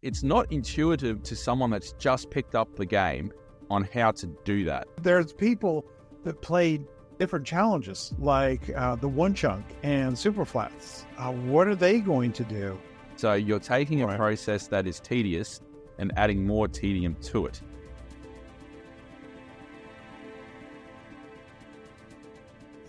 It's 0.00 0.22
not 0.22 0.52
intuitive 0.52 1.24
to 1.24 1.34
someone 1.34 1.70
that's 1.70 1.90
just 1.94 2.30
picked 2.30 2.54
up 2.54 2.76
the 2.76 2.86
game 2.86 3.32
on 3.68 3.82
how 3.82 4.12
to 4.12 4.28
do 4.44 4.64
that. 4.64 4.86
There's 5.02 5.32
people 5.32 5.84
that 6.22 6.40
play 6.40 6.80
different 7.18 7.44
challenges, 7.44 8.14
like 8.20 8.70
uh, 8.76 8.94
the 8.94 9.08
one 9.08 9.34
chunk 9.34 9.64
and 9.82 10.16
super 10.16 10.44
flats. 10.44 11.04
Uh, 11.16 11.32
what 11.32 11.66
are 11.66 11.74
they 11.74 11.98
going 11.98 12.32
to 12.34 12.44
do? 12.44 12.78
So 13.16 13.34
you're 13.34 13.58
taking 13.58 14.02
a 14.02 14.16
process 14.16 14.68
that 14.68 14.86
is 14.86 15.00
tedious 15.00 15.60
and 15.98 16.12
adding 16.16 16.46
more 16.46 16.68
tedium 16.68 17.16
to 17.22 17.46
it. 17.46 17.60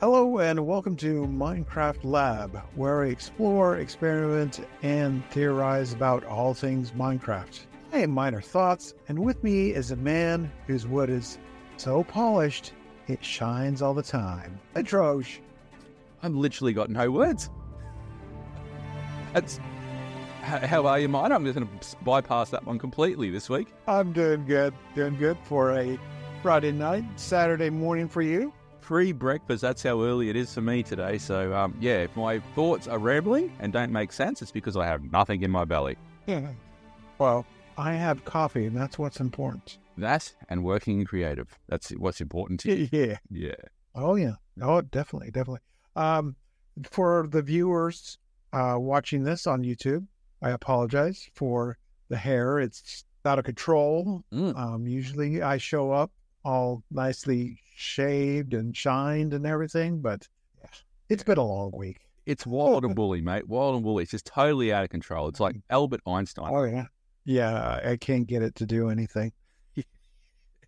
Hello, 0.02 0.38
and 0.38 0.66
welcome 0.66 0.95
to 0.95 1.27
Minecraft 1.27 2.05
Lab, 2.05 2.55
where 2.75 3.02
we 3.02 3.09
explore, 3.09 3.79
experiment, 3.79 4.66
and 4.81 5.21
theorize 5.29 5.91
about 5.91 6.23
all 6.23 6.54
things 6.54 6.91
Minecraft. 6.91 7.59
I 7.91 7.98
am 7.98 8.12
Minor 8.12 8.39
Thoughts, 8.39 8.93
and 9.09 9.20
with 9.20 9.43
me 9.43 9.71
is 9.71 9.91
a 9.91 9.98
man 9.98 10.49
whose 10.67 10.88
wood 10.88 11.09
is 11.09 11.38
so 11.76 12.05
polished 12.05 12.71
it 13.09 13.21
shines 13.26 13.81
all 13.81 13.93
the 13.93 14.02
time. 14.02 14.57
Atrosh. 14.73 15.40
I've 16.23 16.34
literally 16.34 16.71
got 16.71 16.90
no 16.90 17.12
words. 17.12 17.49
That's 19.34 19.59
how 20.41 20.88
are 20.88 20.98
you, 20.98 21.09
mine? 21.09 21.34
I'm 21.34 21.43
just 21.43 21.59
going 21.59 21.68
to 21.68 21.95
bypass 22.05 22.52
that 22.52 22.66
one 22.66 22.79
completely 22.79 23.31
this 23.31 23.49
week. 23.49 23.68
I'm 23.85 24.13
doing 24.13 24.45
good, 24.45 24.73
doing 24.95 25.18
good 25.18 25.38
for 25.43 25.77
a 25.77 25.99
Friday 26.41 26.71
night, 26.71 27.04
Saturday 27.18 27.70
morning 27.70 28.07
for 28.07 28.21
you. 28.21 28.54
Free 28.82 29.12
breakfast. 29.12 29.62
That's 29.62 29.84
how 29.84 30.02
early 30.02 30.30
it 30.30 30.36
is 30.36 30.54
for 30.54 30.62
me 30.62 30.84
today. 30.84 31.18
So, 31.18 31.54
um, 31.54 31.76
yeah, 31.80 31.98
if 31.98 32.16
my 32.16 32.40
thoughts 32.56 32.88
are 32.88 32.98
rambling 32.98 33.52
and 33.60 33.72
don't 33.72 33.92
make 33.92 34.12
sense, 34.12 34.42
it's 34.42 34.52
because 34.52 34.76
I 34.76 34.86
have 34.86 35.04
nothing 35.12 35.44
in 35.44 35.52
my 35.52 35.66
belly. 35.66 35.98
Yeah. 36.26 36.50
Well, 37.20 37.46
I 37.78 37.94
have 37.94 38.26
coffee, 38.26 38.66
and 38.66 38.76
that's 38.76 38.98
what's 38.98 39.20
important. 39.20 39.78
That 39.98 40.34
and 40.50 40.64
working 40.64 41.05
creative. 41.05 41.58
That's 41.68 41.91
what's 41.91 42.21
important 42.21 42.62
to 42.62 42.76
you. 42.76 42.90
Yeah. 42.91 43.18
Yeah. 43.30 43.55
Oh 43.96 44.16
yeah. 44.16 44.36
Oh, 44.62 44.82
definitely, 44.82 45.32
definitely. 45.32 45.62
Um, 45.96 46.36
for 46.90 47.27
the 47.30 47.41
viewers 47.41 48.18
uh, 48.54 48.76
watching 48.77 49.24
this 49.24 49.46
on 49.46 49.64
YouTube, 49.64 50.08
I 50.41 50.52
apologize 50.52 51.30
for 51.36 51.77
the 52.10 52.18
hair. 52.18 52.60
It's 52.60 53.04
out 53.26 53.40
of 53.40 53.46
control. 53.46 54.24
Mm. 54.34 54.58
Um, 54.58 54.88
usually, 54.88 55.41
I 55.41 55.58
show 55.58 55.91
up 55.91 56.12
all 56.45 56.84
nicely 56.91 57.59
shaved 57.76 58.54
and 58.54 58.76
shined 58.76 59.34
and 59.34 59.45
everything, 59.45 60.01
but 60.01 60.27
yeah, 60.62 60.70
it's 61.09 61.23
been 61.23 61.37
a 61.37 61.46
long 61.46 61.71
week. 61.73 61.99
It's 62.26 62.46
wild 62.46 62.85
and 62.85 62.96
woolly, 62.98 63.21
mate. 63.21 63.48
Wild 63.48 63.76
and 63.76 63.84
woolly. 63.84 64.03
It's 64.03 64.12
just 64.12 64.25
totally 64.25 64.72
out 64.72 64.84
of 64.84 64.90
control. 64.90 65.28
It's 65.29 65.40
like 65.40 65.56
Albert 65.69 66.01
Einstein. 66.06 66.51
Oh 66.53 66.63
yeah. 66.63 66.85
Yeah, 67.25 67.79
I 67.85 67.97
can't 67.97 68.25
get 68.28 68.41
it 68.41 68.56
to 68.56 68.66
do 68.66 68.90
anything. 68.90 69.31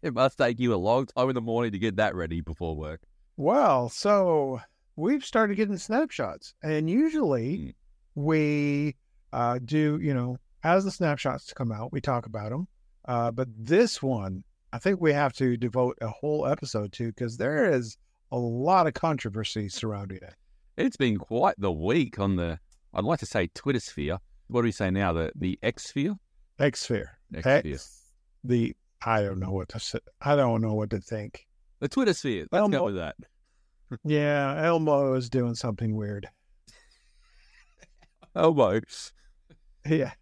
It 0.01 0.15
must 0.15 0.37
take 0.39 0.59
you 0.59 0.73
a 0.73 0.77
long 0.77 1.05
time 1.05 1.29
in 1.29 1.35
the 1.35 1.41
morning 1.41 1.71
to 1.73 1.79
get 1.79 1.97
that 1.97 2.15
ready 2.15 2.41
before 2.41 2.75
work. 2.75 3.01
Well, 3.37 3.87
so 3.89 4.59
we've 4.95 5.23
started 5.23 5.55
getting 5.57 5.77
snapshots, 5.77 6.55
and 6.63 6.89
usually 6.89 7.57
Mm. 7.57 7.73
we 8.15 8.95
uh, 9.31 9.59
do, 9.63 9.99
you 10.01 10.13
know, 10.15 10.37
as 10.63 10.83
the 10.85 10.91
snapshots 10.91 11.53
come 11.53 11.71
out, 11.71 11.91
we 11.93 12.01
talk 12.01 12.25
about 12.25 12.49
them. 12.49 12.67
Uh, 13.05 13.29
but 13.31 13.47
this 13.55 14.01
one, 14.01 14.43
I 14.73 14.79
think 14.79 15.01
we 15.01 15.11
have 15.13 15.33
to 15.33 15.57
devote 15.57 15.97
a 16.01 16.07
whole 16.07 16.47
episode 16.47 16.93
to 16.93 17.07
because 17.07 17.37
there 17.37 17.71
is 17.71 17.97
a 18.31 18.37
lot 18.37 18.87
of 18.87 18.93
controversy 18.93 19.67
surrounding 19.67 20.19
it. 20.21 20.33
It's 20.77 20.95
been 20.97 21.17
quite 21.17 21.55
the 21.59 21.71
week 21.71 22.19
on 22.19 22.37
the, 22.37 22.57
I'd 22.93 23.03
like 23.03 23.19
to 23.19 23.25
say 23.25 23.49
Twitter 23.53 23.81
sphere. 23.81 24.17
What 24.47 24.61
do 24.61 24.65
we 24.65 24.71
say 24.71 24.89
now? 24.91 25.13
The 25.13 25.31
the 25.35 25.57
X 25.63 25.85
sphere? 25.85 26.15
X 26.59 26.81
sphere, 26.81 27.17
X 27.33 27.45
sphere. 27.59 27.77
The 28.43 28.75
I 29.03 29.21
don't 29.21 29.39
know 29.39 29.51
what 29.51 29.69
to 29.69 29.79
say. 29.79 29.99
I 30.21 30.35
don't 30.35 30.61
know 30.61 30.73
what 30.73 30.89
to 30.91 30.99
think. 30.99 31.47
The 31.79 31.87
Twitter 31.87 32.13
sphere. 32.13 32.47
Let's 32.51 32.61
Elmo. 32.61 32.77
go 32.77 32.85
with 32.85 32.95
that. 32.95 33.15
Yeah, 34.05 34.55
Elmo 34.63 35.15
is 35.15 35.29
doing 35.29 35.53
something 35.53 35.97
weird. 35.97 36.25
Elmo. 38.35 38.79
Yeah. 39.85 40.13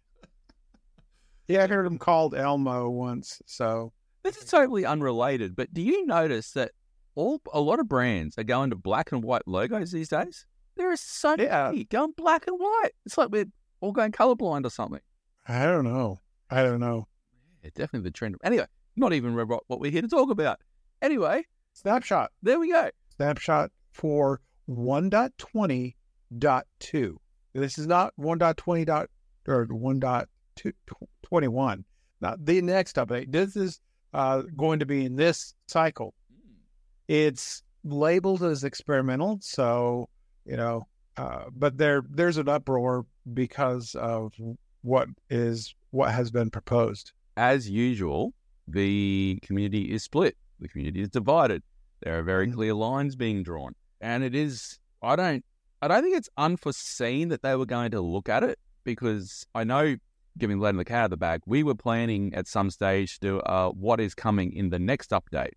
Yeah, 1.46 1.62
I 1.62 1.66
heard 1.68 1.86
him 1.86 1.98
called 1.98 2.34
Elmo 2.34 2.90
once. 2.90 3.40
So 3.46 3.92
This 4.22 4.36
is 4.36 4.44
totally 4.50 4.84
unrelated, 4.84 5.56
but 5.56 5.72
do 5.72 5.80
you 5.82 6.04
notice 6.06 6.50
that 6.52 6.72
all 7.14 7.40
a 7.52 7.60
lot 7.60 7.80
of 7.80 7.88
brands 7.88 8.36
are 8.38 8.44
going 8.44 8.70
to 8.70 8.76
black 8.76 9.12
and 9.12 9.22
white 9.24 9.46
logos 9.46 9.92
these 9.92 10.08
days? 10.08 10.46
There 10.76 10.90
are 10.92 10.96
so 10.96 11.36
Yeah. 11.38 11.70
many 11.70 11.84
going 11.84 12.12
black 12.16 12.46
and 12.46 12.58
white. 12.58 12.90
It's 13.06 13.16
like 13.18 13.30
we're 13.30 13.46
all 13.80 13.92
going 13.92 14.12
colorblind 14.12 14.64
or 14.66 14.70
something. 14.70 15.00
I 15.48 15.64
don't 15.64 15.84
know. 15.84 16.20
I 16.50 16.62
don't 16.62 16.80
know. 16.80 17.08
Yeah, 17.62 17.70
definitely 17.74 18.08
the 18.08 18.12
trend. 18.12 18.36
Anyway, 18.44 18.66
not 18.96 19.12
even 19.12 19.34
what 19.36 19.80
we're 19.80 19.90
here 19.90 20.02
to 20.02 20.08
talk 20.08 20.30
about. 20.30 20.60
Anyway, 21.02 21.44
Snapshot. 21.72 22.30
there 22.42 22.58
we 22.60 22.70
go. 22.70 22.90
Snapshot 23.16 23.70
for 23.92 24.40
1.20.2. 24.68 27.16
This 27.54 27.78
is 27.78 27.86
not 27.86 28.12
1.20 28.18 28.84
dot 28.86 29.08
or 29.48 29.66
1.21. 29.66 31.84
Not 32.20 32.44
the 32.44 32.60
next 32.62 32.96
update. 32.96 33.32
This 33.32 33.56
is 33.56 33.80
uh, 34.12 34.42
going 34.56 34.78
to 34.80 34.86
be 34.86 35.04
in 35.04 35.16
this 35.16 35.54
cycle. 35.66 36.14
It's 37.08 37.62
labeled 37.84 38.42
as 38.42 38.64
experimental, 38.64 39.38
so 39.42 40.08
you 40.44 40.56
know, 40.56 40.86
uh, 41.16 41.44
but 41.52 41.76
there 41.76 42.02
there's 42.10 42.36
an 42.36 42.48
uproar 42.48 43.06
because 43.34 43.94
of 43.94 44.32
what 44.82 45.08
is 45.28 45.74
what 45.90 46.12
has 46.12 46.30
been 46.30 46.50
proposed. 46.50 47.12
As 47.36 47.68
usual, 47.68 48.32
the 48.68 49.38
community 49.42 49.92
is 49.92 50.02
split. 50.04 50.36
The 50.60 50.68
community 50.68 51.00
is 51.00 51.08
divided. 51.08 51.62
There 52.02 52.18
are 52.18 52.22
very 52.22 52.46
Mhm. 52.46 52.54
clear 52.54 52.74
lines 52.74 53.16
being 53.16 53.42
drawn, 53.42 53.74
and 54.00 54.22
it 54.22 54.34
is. 54.34 54.78
I 55.02 55.16
don't. 55.16 55.44
I 55.82 55.88
don't 55.88 56.02
think 56.02 56.16
it's 56.16 56.28
unforeseen 56.36 57.28
that 57.28 57.42
they 57.42 57.56
were 57.56 57.66
going 57.66 57.90
to 57.92 58.00
look 58.02 58.28
at 58.28 58.42
it 58.42 58.58
because 58.84 59.46
I 59.54 59.64
know, 59.64 59.96
giving 60.38 60.58
letting 60.58 60.78
the 60.78 60.84
cat 60.84 60.98
out 60.98 61.04
of 61.06 61.10
the 61.10 61.16
bag, 61.16 61.40
we 61.46 61.62
were 61.62 61.74
planning 61.74 62.32
at 62.34 62.46
some 62.46 62.70
stage 62.70 63.18
to 63.18 63.20
do 63.20 63.38
uh, 63.40 63.70
what 63.70 64.00
is 64.00 64.14
coming 64.14 64.52
in 64.52 64.70
the 64.70 64.78
next 64.78 65.10
update, 65.10 65.52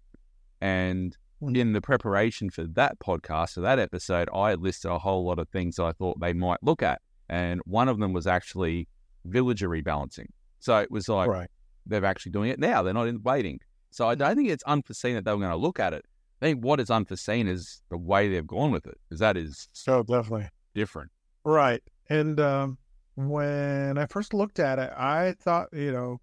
and 0.61 1.17
Mhm. 1.41 1.57
in 1.57 1.73
the 1.73 1.81
preparation 1.81 2.49
for 2.49 2.63
that 2.65 2.99
podcast 2.99 3.57
or 3.57 3.61
that 3.61 3.77
episode, 3.79 4.29
I 4.33 4.53
listed 4.55 4.89
a 4.91 4.99
whole 4.99 5.25
lot 5.25 5.39
of 5.39 5.49
things 5.49 5.77
I 5.79 5.91
thought 5.91 6.19
they 6.21 6.31
might 6.33 6.63
look 6.63 6.81
at, 6.81 7.01
and 7.27 7.59
one 7.65 7.89
of 7.89 7.99
them 7.99 8.13
was 8.13 8.25
actually 8.27 8.87
villager 9.25 9.67
rebalancing. 9.69 10.27
So 10.59 10.77
it 10.77 10.89
was 10.89 11.09
like 11.09 11.29
right. 11.29 11.49
they're 11.85 12.05
actually 12.05 12.31
doing 12.31 12.49
it 12.49 12.59
now. 12.59 12.81
They're 12.81 12.93
not 12.93 13.07
in 13.07 13.21
waiting. 13.23 13.59
So 13.91 14.07
I 14.07 14.15
don't 14.15 14.35
think 14.35 14.49
it's 14.49 14.63
unforeseen 14.63 15.15
that 15.15 15.25
they 15.25 15.31
were 15.31 15.39
going 15.39 15.51
to 15.51 15.57
look 15.57 15.79
at 15.79 15.93
it. 15.93 16.05
I 16.41 16.45
think 16.47 16.63
what 16.63 16.79
is 16.79 16.89
unforeseen 16.89 17.47
is 17.47 17.81
the 17.89 17.97
way 17.97 18.29
they've 18.29 18.47
gone 18.47 18.71
with 18.71 18.85
it, 18.87 18.97
because 19.09 19.19
that 19.19 19.35
is 19.37 19.67
So 19.73 20.03
definitely. 20.03 20.49
different. 20.73 21.11
Right. 21.43 21.81
And 22.09 22.39
um, 22.39 22.77
when 23.15 23.97
I 23.97 24.05
first 24.05 24.33
looked 24.33 24.59
at 24.59 24.79
it, 24.79 24.91
I 24.97 25.35
thought, 25.39 25.69
you 25.71 25.91
know, 25.91 26.19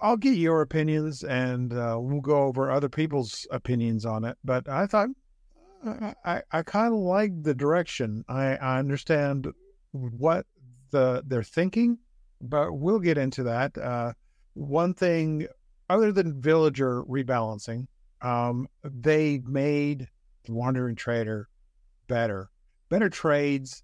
I'll 0.00 0.16
get 0.16 0.36
your 0.36 0.62
opinions 0.62 1.24
and 1.24 1.72
uh, 1.72 1.96
we'll 1.98 2.20
go 2.20 2.44
over 2.44 2.70
other 2.70 2.88
people's 2.88 3.46
opinions 3.50 4.06
on 4.06 4.24
it. 4.24 4.36
But 4.44 4.68
I 4.68 4.86
thought, 4.86 5.08
I, 6.24 6.42
I, 6.52 6.62
kind 6.62 6.92
of 6.92 7.00
like 7.00 7.42
the 7.42 7.54
direction. 7.54 8.24
I, 8.28 8.56
I 8.56 8.78
understand 8.78 9.48
what 9.92 10.46
the 10.90 11.22
they're 11.26 11.42
thinking, 11.42 11.98
but 12.40 12.72
we'll 12.72 13.00
get 13.00 13.18
into 13.18 13.42
that. 13.44 13.76
Uh, 13.76 14.12
one 14.54 14.94
thing, 14.94 15.46
other 15.90 16.12
than 16.12 16.40
villager 16.40 17.02
rebalancing, 17.04 17.86
um, 18.22 18.68
they 18.84 19.40
made 19.44 20.08
the 20.44 20.52
Wandering 20.52 20.96
Trader 20.96 21.48
better, 22.08 22.50
better 22.88 23.08
trades, 23.08 23.82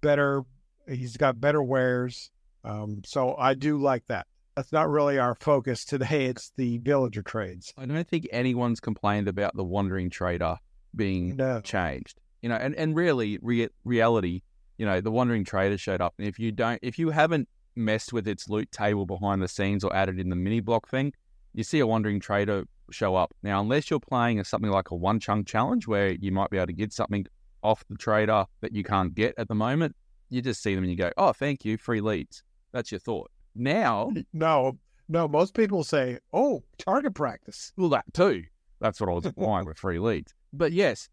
better. 0.00 0.42
He's 0.88 1.16
got 1.16 1.40
better 1.40 1.62
wares. 1.62 2.30
Um, 2.64 3.02
so 3.04 3.34
I 3.36 3.54
do 3.54 3.78
like 3.78 4.06
that. 4.08 4.26
That's 4.56 4.72
not 4.72 4.88
really 4.88 5.18
our 5.18 5.34
focus 5.36 5.84
today. 5.84 6.26
It's 6.26 6.52
the 6.56 6.78
villager 6.78 7.22
trades. 7.22 7.72
I 7.78 7.86
don't 7.86 8.06
think 8.08 8.26
anyone's 8.32 8.80
complained 8.80 9.28
about 9.28 9.54
the 9.54 9.64
wandering 9.64 10.10
trader 10.10 10.56
being 10.96 11.36
No. 11.36 11.60
changed. 11.60 12.20
You 12.42 12.48
know, 12.48 12.56
and, 12.56 12.74
and 12.74 12.94
really, 12.96 13.38
re- 13.42 13.68
reality, 13.84 14.42
you 14.76 14.86
know, 14.86 15.00
the 15.00 15.10
wandering 15.10 15.44
trader 15.44 15.78
showed 15.78 16.00
up. 16.00 16.14
And 16.18 16.26
if 16.26 16.38
you 16.38 16.50
don't, 16.52 16.78
if 16.82 16.98
you 16.98 17.10
haven't 17.10 17.48
messed 17.76 18.12
with 18.12 18.26
its 18.26 18.48
loot 18.48 18.70
table 18.72 19.06
behind 19.06 19.42
the 19.42 19.48
scenes 19.48 19.84
or 19.84 19.94
added 19.94 20.18
in 20.18 20.28
the 20.28 20.36
mini 20.36 20.60
block 20.60 20.88
thing, 20.88 21.12
you 21.54 21.62
see 21.64 21.78
a 21.78 21.86
wandering 21.86 22.18
trader 22.20 22.64
show 22.90 23.14
up. 23.14 23.32
Now, 23.42 23.60
unless 23.60 23.90
you're 23.90 24.00
playing 24.00 24.40
a, 24.40 24.44
something 24.44 24.70
like 24.70 24.90
a 24.90 24.96
one 24.96 25.20
chunk 25.20 25.46
challenge 25.46 25.86
where 25.86 26.10
you 26.12 26.32
might 26.32 26.50
be 26.50 26.56
able 26.56 26.66
to 26.68 26.72
get 26.72 26.92
something 26.92 27.26
off 27.62 27.84
the 27.88 27.96
trader 27.96 28.44
that 28.60 28.72
you 28.72 28.82
can't 28.84 29.14
get 29.14 29.34
at 29.36 29.48
the 29.48 29.54
moment, 29.54 29.94
you 30.30 30.42
just 30.42 30.62
see 30.62 30.74
them 30.74 30.84
and 30.84 30.90
you 30.90 30.96
go, 30.96 31.10
oh, 31.16 31.32
thank 31.32 31.64
you, 31.64 31.76
free 31.76 32.00
leads. 32.00 32.42
That's 32.72 32.92
your 32.92 33.00
thought. 33.00 33.30
Now, 33.54 34.12
No, 34.32 34.78
no. 35.08 35.26
Most 35.26 35.54
people 35.54 35.82
say, 35.84 36.18
"Oh, 36.32 36.62
target 36.76 37.14
practice." 37.14 37.72
well, 37.76 37.88
that 37.90 38.04
too. 38.12 38.44
That's 38.80 39.00
what 39.00 39.10
I 39.10 39.14
was 39.14 39.26
applying 39.26 39.66
with 39.66 39.78
free 39.78 39.98
leads. 39.98 40.34
But 40.52 40.72
yes, 40.72 41.08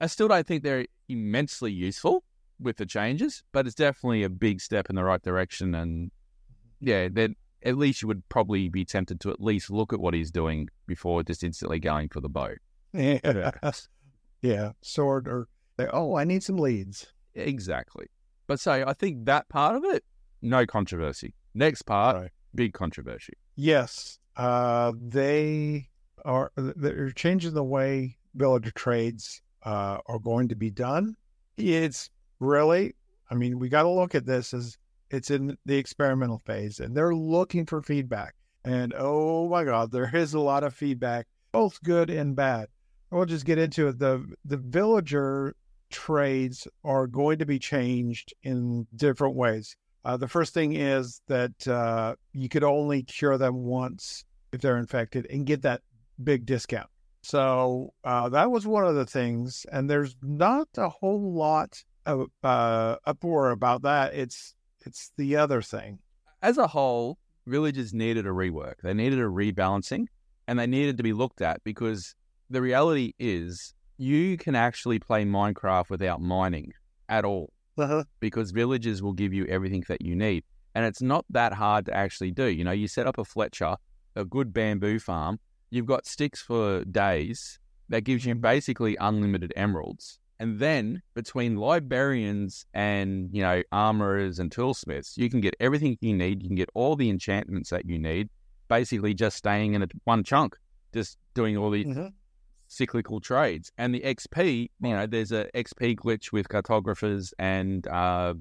I 0.00 0.06
still 0.06 0.28
don't 0.28 0.46
think 0.46 0.62
they're 0.62 0.86
immensely 1.08 1.72
useful 1.72 2.22
with 2.60 2.76
the 2.76 2.86
changes, 2.86 3.42
but 3.52 3.66
it's 3.66 3.74
definitely 3.74 4.22
a 4.22 4.28
big 4.28 4.60
step 4.60 4.90
in 4.90 4.96
the 4.96 5.04
right 5.04 5.22
direction. 5.22 5.74
And 5.74 6.10
yeah, 6.80 7.08
they're 7.10 7.30
at 7.62 7.76
least 7.76 8.02
you 8.02 8.08
would 8.08 8.26
probably 8.28 8.68
be 8.68 8.84
tempted 8.84 9.20
to 9.20 9.30
at 9.30 9.40
least 9.40 9.70
look 9.70 9.92
at 9.92 10.00
what 10.00 10.14
he's 10.14 10.30
doing 10.30 10.68
before 10.86 11.22
just 11.22 11.44
instantly 11.44 11.78
going 11.78 12.08
for 12.08 12.20
the 12.20 12.28
bow. 12.28 12.54
Yeah. 12.92 13.50
yeah. 14.42 14.72
Sword 14.80 15.28
or, 15.28 15.48
oh, 15.92 16.16
I 16.16 16.24
need 16.24 16.42
some 16.42 16.56
leads. 16.56 17.12
Exactly. 17.34 18.06
But 18.50 18.58
so 18.58 18.82
I 18.84 18.94
think 18.94 19.26
that 19.26 19.48
part 19.48 19.76
of 19.76 19.84
it, 19.84 20.02
no 20.42 20.66
controversy. 20.66 21.36
Next 21.54 21.82
part, 21.82 22.16
Right. 22.16 22.30
big 22.52 22.72
controversy. 22.72 23.34
Yes. 23.54 24.18
Uh, 24.36 24.90
they 25.00 25.88
are, 26.24 26.50
they're 26.56 27.12
changing 27.12 27.54
the 27.54 27.62
way 27.62 28.16
villager 28.34 28.72
trades 28.72 29.40
uh, 29.62 29.98
are 30.04 30.18
going 30.18 30.48
to 30.48 30.56
be 30.56 30.68
done. 30.68 31.14
It's 31.58 32.10
really, 32.40 32.96
I 33.30 33.36
mean, 33.36 33.60
we 33.60 33.68
got 33.68 33.82
to 33.82 33.88
look 33.88 34.16
at 34.16 34.26
this 34.26 34.52
as 34.52 34.76
it's 35.10 35.30
in 35.30 35.56
the 35.64 35.76
experimental 35.76 36.40
phase 36.40 36.80
and 36.80 36.96
they're 36.96 37.14
looking 37.14 37.66
for 37.66 37.80
feedback. 37.80 38.34
And 38.64 38.92
oh 38.98 39.48
my 39.48 39.62
God, 39.62 39.92
there 39.92 40.10
is 40.16 40.34
a 40.34 40.40
lot 40.40 40.64
of 40.64 40.74
feedback, 40.74 41.28
both 41.52 41.80
good 41.84 42.10
and 42.10 42.34
bad. 42.34 42.66
We'll 43.12 43.26
just 43.26 43.44
get 43.44 43.58
into 43.58 43.86
it. 43.86 44.00
The 44.00 44.26
the 44.44 44.56
villager 44.56 45.54
trades 45.90 46.66
are 46.84 47.06
going 47.06 47.38
to 47.38 47.46
be 47.46 47.58
changed 47.58 48.34
in 48.42 48.86
different 48.94 49.34
ways. 49.34 49.76
Uh, 50.04 50.16
the 50.16 50.28
first 50.28 50.54
thing 50.54 50.74
is 50.74 51.20
that 51.28 51.68
uh, 51.68 52.14
you 52.32 52.48
could 52.48 52.64
only 52.64 53.02
cure 53.02 53.36
them 53.36 53.54
once 53.54 54.24
if 54.52 54.60
they're 54.60 54.78
infected 54.78 55.26
and 55.30 55.46
get 55.46 55.62
that 55.62 55.82
big 56.22 56.46
discount. 56.46 56.88
So 57.22 57.92
uh, 58.02 58.30
that 58.30 58.50
was 58.50 58.66
one 58.66 58.86
of 58.86 58.94
the 58.94 59.04
things, 59.04 59.66
and 59.70 59.90
there's 59.90 60.16
not 60.22 60.68
a 60.78 60.88
whole 60.88 61.34
lot 61.34 61.84
of 62.06 62.28
uh, 62.42 62.96
uproar 63.04 63.50
about 63.50 63.82
that. 63.82 64.14
It's 64.14 64.54
it's 64.86 65.12
the 65.18 65.36
other 65.36 65.60
thing. 65.60 65.98
As 66.40 66.56
a 66.56 66.66
whole, 66.66 67.18
villages 67.46 67.92
needed 67.92 68.26
a 68.26 68.30
rework. 68.30 68.76
They 68.82 68.94
needed 68.94 69.18
a 69.18 69.24
rebalancing 69.24 70.06
and 70.46 70.58
they 70.58 70.66
needed 70.66 70.96
to 70.96 71.02
be 71.02 71.12
looked 71.12 71.42
at 71.42 71.62
because 71.64 72.14
the 72.48 72.62
reality 72.62 73.12
is 73.18 73.74
you 74.00 74.36
can 74.38 74.54
actually 74.54 74.98
play 74.98 75.24
Minecraft 75.24 75.90
without 75.90 76.20
mining 76.22 76.72
at 77.08 77.24
all 77.24 77.52
Uh-huh. 77.76 78.04
because 78.18 78.50
villages 78.50 79.02
will 79.02 79.12
give 79.12 79.32
you 79.34 79.44
everything 79.46 79.84
that 79.88 80.00
you 80.00 80.16
need. 80.16 80.42
And 80.74 80.86
it's 80.86 81.02
not 81.02 81.24
that 81.30 81.52
hard 81.52 81.86
to 81.86 81.94
actually 81.94 82.30
do. 82.30 82.46
You 82.46 82.64
know, 82.64 82.70
you 82.72 82.88
set 82.88 83.06
up 83.06 83.18
a 83.18 83.24
Fletcher, 83.24 83.76
a 84.16 84.24
good 84.24 84.52
bamboo 84.52 84.98
farm, 85.00 85.38
you've 85.70 85.86
got 85.86 86.06
sticks 86.06 86.40
for 86.40 86.84
days. 86.84 87.58
That 87.90 88.04
gives 88.04 88.24
you 88.24 88.34
basically 88.36 88.96
unlimited 89.00 89.52
emeralds. 89.56 90.18
And 90.38 90.58
then 90.60 91.02
between 91.14 91.56
librarians 91.56 92.64
and, 92.72 93.28
you 93.32 93.42
know, 93.42 93.62
armorers 93.72 94.38
and 94.38 94.50
toolsmiths, 94.50 95.16
you 95.16 95.28
can 95.28 95.40
get 95.40 95.54
everything 95.60 95.98
you 96.00 96.14
need. 96.14 96.42
You 96.42 96.48
can 96.48 96.56
get 96.56 96.70
all 96.74 96.96
the 96.96 97.10
enchantments 97.10 97.68
that 97.70 97.84
you 97.86 97.98
need, 97.98 98.30
basically 98.68 99.12
just 99.12 99.36
staying 99.36 99.74
in 99.74 99.82
a, 99.82 99.88
one 100.04 100.22
chunk, 100.24 100.56
just 100.94 101.18
doing 101.34 101.56
all 101.56 101.70
the 101.70 101.84
Mhm. 101.84 102.12
Cyclical 102.70 103.20
trades. 103.20 103.70
And 103.76 103.94
the 103.94 104.00
XP, 104.00 104.70
you 104.80 104.96
know, 104.96 105.06
there's 105.06 105.32
a 105.32 105.50
XP 105.54 105.96
glitch 105.96 106.32
with 106.32 106.48
cartographers 106.48 107.34
and 107.38 107.86
uh, 107.88 108.34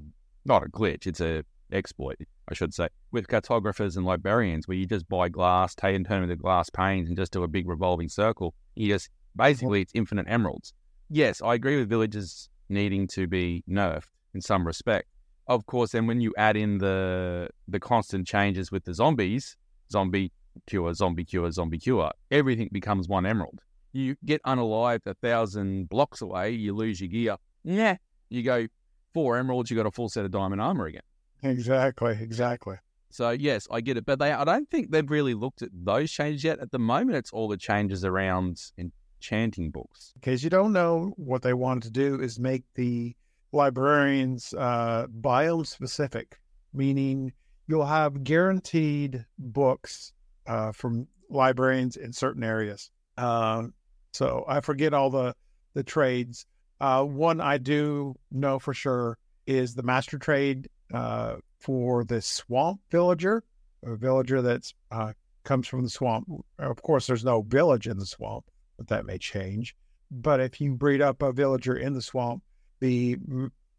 not 0.45 0.63
a 0.63 0.69
glitch, 0.69 1.07
it's 1.07 1.19
a 1.19 1.43
exploit, 1.71 2.17
I 2.47 2.53
should 2.53 2.73
say, 2.73 2.87
with 3.11 3.27
cartographers 3.27 3.97
and 3.97 4.05
librarians 4.05 4.67
where 4.67 4.77
you 4.77 4.85
just 4.85 5.09
buy 5.09 5.29
glass, 5.29 5.75
take 5.75 5.95
and 5.95 6.05
turn 6.07 6.23
into 6.23 6.35
glass 6.35 6.69
panes 6.69 7.09
and 7.09 7.17
just 7.17 7.33
do 7.33 7.43
a 7.43 7.47
big 7.47 7.67
revolving 7.67 8.07
circle. 8.07 8.53
You 8.75 8.93
just 8.93 9.09
basically 9.35 9.81
it's 9.81 9.91
infinite 9.95 10.27
emeralds. 10.29 10.73
Yes, 11.09 11.41
I 11.41 11.55
agree 11.55 11.77
with 11.77 11.89
villages 11.89 12.49
needing 12.69 13.07
to 13.07 13.27
be 13.27 13.63
nerfed 13.67 14.09
in 14.35 14.41
some 14.41 14.65
respect. 14.65 15.07
Of 15.47 15.65
course, 15.65 15.91
then 15.93 16.05
when 16.05 16.21
you 16.21 16.33
add 16.37 16.55
in 16.55 16.77
the 16.77 17.49
the 17.67 17.79
constant 17.79 18.27
changes 18.27 18.71
with 18.71 18.85
the 18.85 18.93
zombies, 18.93 19.57
zombie 19.91 20.31
cure, 20.67 20.93
zombie 20.93 21.25
cure, 21.25 21.49
zombie 21.51 21.79
cure, 21.79 22.11
everything 22.29 22.69
becomes 22.71 23.07
one 23.07 23.25
emerald 23.25 23.61
you 23.91 24.15
get 24.25 24.41
unalived 24.44 25.06
a 25.06 25.13
thousand 25.15 25.89
blocks 25.89 26.21
away, 26.21 26.51
you 26.51 26.75
lose 26.75 27.01
your 27.01 27.09
gear. 27.09 27.38
Yeah. 27.63 27.97
You 28.30 28.44
go 28.44 28.68
four 29.13 29.38
emeralds, 29.38 29.71
you 29.71 29.77
got 29.77 29.86
a 29.86 29.91
full 29.91 30.09
set 30.09 30.25
of 30.25 30.31
diamond 30.31 30.62
armor 30.62 30.86
again. 30.86 31.01
Exactly, 31.44 32.18
exactly. 32.19 32.75
So 33.12 33.31
yes, 33.31 33.68
I 33.71 33.81
get 33.81 33.97
it, 33.97 34.06
but 34.06 34.19
they 34.19 34.31
I 34.31 34.44
don't 34.44 34.69
think 34.69 34.91
they've 34.91 35.09
really 35.09 35.33
looked 35.33 35.62
at 35.62 35.69
those 35.74 36.12
changes 36.12 36.44
yet. 36.44 36.59
At 36.59 36.71
the 36.71 36.80
moment, 36.80 37.18
it's 37.18 37.31
all 37.31 37.47
the 37.47 37.57
changes 37.57 38.06
around 38.06 38.62
enchanting 38.77 39.71
books. 39.71 40.13
In 40.15 40.21
case 40.21 40.44
you 40.44 40.50
don't 40.50 40.74
know, 40.74 41.13
what 41.18 41.41
they 41.41 41.53
wanted 41.53 41.83
to 41.83 41.91
do 41.91 42.21
is 42.21 42.39
make 42.39 42.63
the 42.75 43.15
librarians 43.51 44.53
uh, 44.53 45.07
biome 45.21 45.65
specific, 45.65 46.39
meaning 46.71 47.33
you'll 47.68 47.86
have 47.86 48.24
guaranteed 48.24 49.25
books 49.39 50.13
uh, 50.45 50.71
from 50.71 51.07
librarians 51.30 51.97
in 51.97 52.13
certain 52.13 52.44
areas. 52.44 52.91
Um, 53.18 53.74
so 54.19 54.44
I 54.50 54.60
forget 54.60 54.94
all 54.94 55.10
the 55.10 55.33
the 55.75 55.83
trades. 55.83 56.45
Uh, 56.81 57.06
one 57.06 57.39
I 57.39 57.57
do 57.57 58.16
know 58.31 58.60
for 58.60 58.74
sure 58.74 59.18
is 59.48 59.75
the 59.75 59.83
master 59.83 60.18
trade 60.18 60.68
uh, 60.94 61.36
for 61.60 62.04
the 62.04 62.21
swamp 62.21 62.81
villager, 62.92 63.45
a 63.81 63.95
villager 63.95 64.42
that 64.42 64.74
uh, 64.92 65.13
comes 65.45 65.68
from 65.69 65.83
the 65.83 65.89
swamp. 65.89 66.27
Of 66.57 66.81
course, 66.81 67.07
there's 67.07 67.24
no 67.24 67.44
village 67.44 67.88
in 67.88 67.98
the 67.98 68.06
swamp, 68.06 68.44
but 68.77 68.89
that 68.89 69.06
may 69.06 69.18
change. 69.18 69.74
But 70.12 70.42
if 70.42 70.60
you 70.60 70.75
breed 70.75 71.01
up 71.01 71.22
a 71.22 71.31
villager 71.31 71.77
in 71.77 71.94
the 71.94 72.01
swamp, 72.01 72.44
the 72.81 73.15